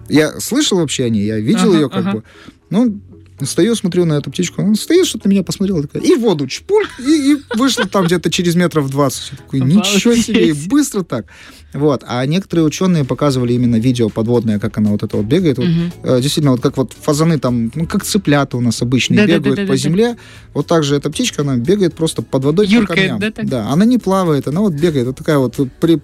я 0.09 0.41
слышал 0.41 0.79
вообще 0.79 1.05
о 1.05 1.09
ней, 1.09 1.25
я 1.27 1.39
видел 1.39 1.71
Ага, 1.71 1.79
ее 1.79 1.89
как 1.91 2.07
ага. 2.07 2.13
бы. 2.13 2.25
Ну, 2.71 3.01
стою, 3.47 3.75
смотрю 3.75 4.05
на 4.05 4.15
эту 4.15 4.31
птичку, 4.31 4.63
она 4.63 4.75
стоит, 4.75 5.07
что-то 5.07 5.29
на 5.29 5.33
меня 5.33 5.43
посмотрела, 5.43 5.83
такая, 5.83 6.03
и 6.03 6.15
в 6.15 6.21
воду 6.21 6.47
чпульк, 6.47 6.89
и, 6.99 7.33
и 7.33 7.37
вышла 7.57 7.87
там 7.87 8.07
где-то 8.07 8.31
через 8.31 8.55
метров 8.55 8.91
20. 8.91 9.31
Я 9.33 9.37
такой, 9.37 9.61
ничего 9.61 10.15
себе, 10.15 10.55
быстро 10.55 11.03
так. 11.03 11.27
Вот. 11.73 12.03
А 12.07 12.25
некоторые 12.25 12.65
ученые 12.65 13.05
показывали 13.05 13.53
именно 13.53 13.77
видео 13.77 14.09
подводное, 14.09 14.59
как 14.59 14.79
она 14.79 14.91
вот 14.91 15.03
это 15.03 15.17
вот 15.17 15.27
бегает. 15.27 15.59
Вот, 15.59 15.67
э, 16.03 16.21
действительно, 16.21 16.53
вот 16.53 16.63
как 16.63 16.77
вот 16.77 16.95
фазаны 16.99 17.39
там, 17.39 17.71
ну, 17.75 17.87
как 17.87 18.05
цыплята 18.05 18.57
у 18.57 18.61
нас 18.61 18.81
обычные 18.81 19.19
Да-да-да-да-да-да. 19.19 19.63
бегают 19.63 19.71
по 19.71 19.77
земле, 19.77 20.17
вот 20.55 20.67
так 20.67 20.83
же 20.83 20.97
эта 20.97 21.11
птичка, 21.11 21.43
она 21.43 21.57
бегает 21.57 21.95
просто 21.95 22.23
под 22.23 22.45
водой 22.45 22.67
по 22.67 22.71
Юркает, 22.71 23.11
камням. 23.11 23.21
да, 23.21 23.31
так? 23.31 23.49
Да, 23.49 23.69
она 23.71 23.85
не 23.85 23.99
плавает, 23.99 24.49
она 24.49 24.61
вот 24.61 24.73
бегает, 24.73 25.07
вот 25.07 25.17
такая 25.17 25.39
вот 25.39 25.57
при 25.81 26.01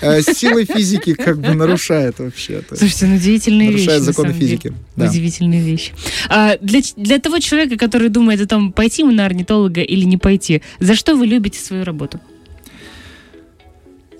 э, 0.00 0.22
силой 0.22 0.64
физики 0.64 1.14
как 1.14 1.38
бы 1.38 1.54
нарушает 1.54 2.18
вообще. 2.18 2.54
это. 2.54 2.76
Слушайте, 2.76 3.06
ну 3.06 3.16
удивительные 3.16 3.70
вещи. 3.70 3.86
Нарушает 3.86 4.00
на 4.00 4.06
законы 4.06 4.28
самом 4.28 4.40
деле. 4.40 4.50
физики. 4.50 4.74
Да. 4.96 5.06
Удивительные 5.06 5.62
вещи. 5.62 5.92
А, 6.28 6.56
для, 6.60 6.80
для 6.96 7.18
того 7.18 7.38
человека, 7.38 7.76
который 7.76 8.08
думает 8.08 8.40
о 8.40 8.46
том, 8.46 8.72
пойти 8.72 9.02
ему 9.02 9.12
на 9.12 9.26
орнитолога 9.26 9.80
или 9.82 10.04
не 10.04 10.16
пойти, 10.16 10.62
за 10.78 10.94
что 10.94 11.14
вы 11.14 11.26
любите 11.26 11.58
свою 11.58 11.84
работу? 11.84 12.20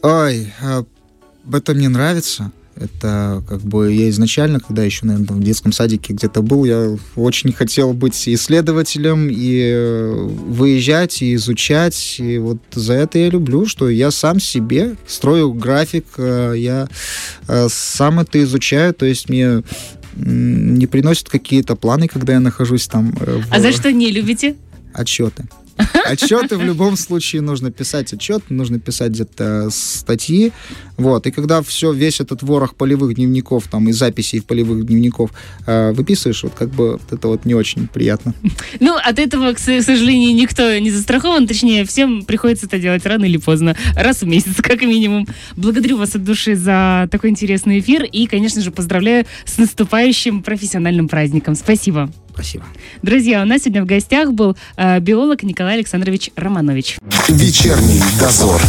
Ой, 0.02 0.52
а, 0.62 0.84
это 1.52 1.74
мне 1.74 1.88
нравится. 1.88 2.52
Это 2.80 3.44
как 3.46 3.60
бы 3.60 3.92
я 3.92 4.08
изначально, 4.08 4.58
когда 4.58 4.82
еще, 4.82 5.04
наверное, 5.04 5.28
там 5.28 5.40
в 5.40 5.44
детском 5.44 5.70
садике 5.72 6.14
где-то 6.14 6.40
был, 6.40 6.64
я 6.64 6.96
очень 7.14 7.52
хотел 7.52 7.92
быть 7.92 8.26
исследователем 8.26 9.28
и 9.30 9.70
э, 9.72 10.12
выезжать, 10.14 11.20
и 11.20 11.34
изучать. 11.34 12.16
И 12.18 12.38
вот 12.38 12.58
за 12.72 12.94
это 12.94 13.18
я 13.18 13.28
люблю, 13.28 13.66
что 13.66 13.90
я 13.90 14.10
сам 14.10 14.40
себе 14.40 14.96
строю 15.06 15.52
график, 15.52 16.06
э, 16.16 16.54
я 16.56 16.88
э, 17.48 17.68
сам 17.70 18.20
это 18.20 18.42
изучаю, 18.42 18.94
то 18.94 19.04
есть 19.04 19.28
мне 19.28 19.62
не 20.16 20.86
приносят 20.86 21.28
какие-то 21.28 21.76
планы, 21.76 22.08
когда 22.08 22.32
я 22.32 22.40
нахожусь 22.40 22.88
там 22.88 23.12
в 23.12 23.44
А 23.50 23.60
за 23.60 23.72
что 23.72 23.92
не 23.92 24.10
любите? 24.10 24.56
отчеты. 24.92 25.44
Отчеты 26.04 26.56
в 26.56 26.62
любом 26.62 26.96
случае 26.96 27.42
нужно 27.42 27.70
писать 27.70 28.12
отчет, 28.12 28.42
нужно 28.50 28.78
писать 28.78 29.12
где-то 29.12 29.68
статьи. 29.70 30.52
Вот. 30.96 31.26
И 31.26 31.30
когда 31.30 31.62
все, 31.62 31.92
весь 31.92 32.20
этот 32.20 32.42
ворох 32.42 32.74
полевых 32.74 33.14
дневников 33.14 33.68
там, 33.68 33.88
и 33.88 33.92
записей 33.92 34.40
в 34.40 34.44
полевых 34.44 34.86
дневников 34.86 35.30
э, 35.66 35.92
выписываешь, 35.92 36.42
вот 36.42 36.52
как 36.54 36.70
бы 36.70 36.92
вот 36.92 37.12
это 37.12 37.28
вот 37.28 37.44
не 37.44 37.54
очень 37.54 37.88
приятно. 37.88 38.34
Ну, 38.80 38.96
от 38.96 39.18
этого, 39.18 39.52
к 39.52 39.58
сожалению, 39.58 40.34
никто 40.34 40.78
не 40.78 40.90
застрахован. 40.90 41.46
Точнее, 41.46 41.84
всем 41.84 42.24
приходится 42.24 42.66
это 42.66 42.78
делать 42.78 43.04
рано 43.06 43.24
или 43.24 43.36
поздно. 43.36 43.76
Раз 43.94 44.22
в 44.22 44.26
месяц, 44.26 44.56
как 44.56 44.82
минимум. 44.82 45.26
Благодарю 45.56 45.96
вас 45.96 46.14
от 46.14 46.24
души 46.24 46.56
за 46.56 47.08
такой 47.10 47.30
интересный 47.30 47.80
эфир. 47.80 48.04
И, 48.04 48.26
конечно 48.26 48.62
же, 48.62 48.70
поздравляю 48.70 49.26
с 49.44 49.58
наступающим 49.58 50.42
профессиональным 50.42 51.08
праздником. 51.08 51.54
Спасибо. 51.54 52.10
Спасибо. 52.32 52.64
Друзья, 53.02 53.42
у 53.42 53.46
нас 53.46 53.62
сегодня 53.62 53.82
в 53.82 53.86
гостях 53.86 54.32
был 54.32 54.56
э, 54.76 55.00
биолог 55.00 55.42
Николай 55.42 55.74
Александрович 55.74 56.30
Романович. 56.36 56.98
Вечерний 57.28 58.02
дозор. 58.18 58.60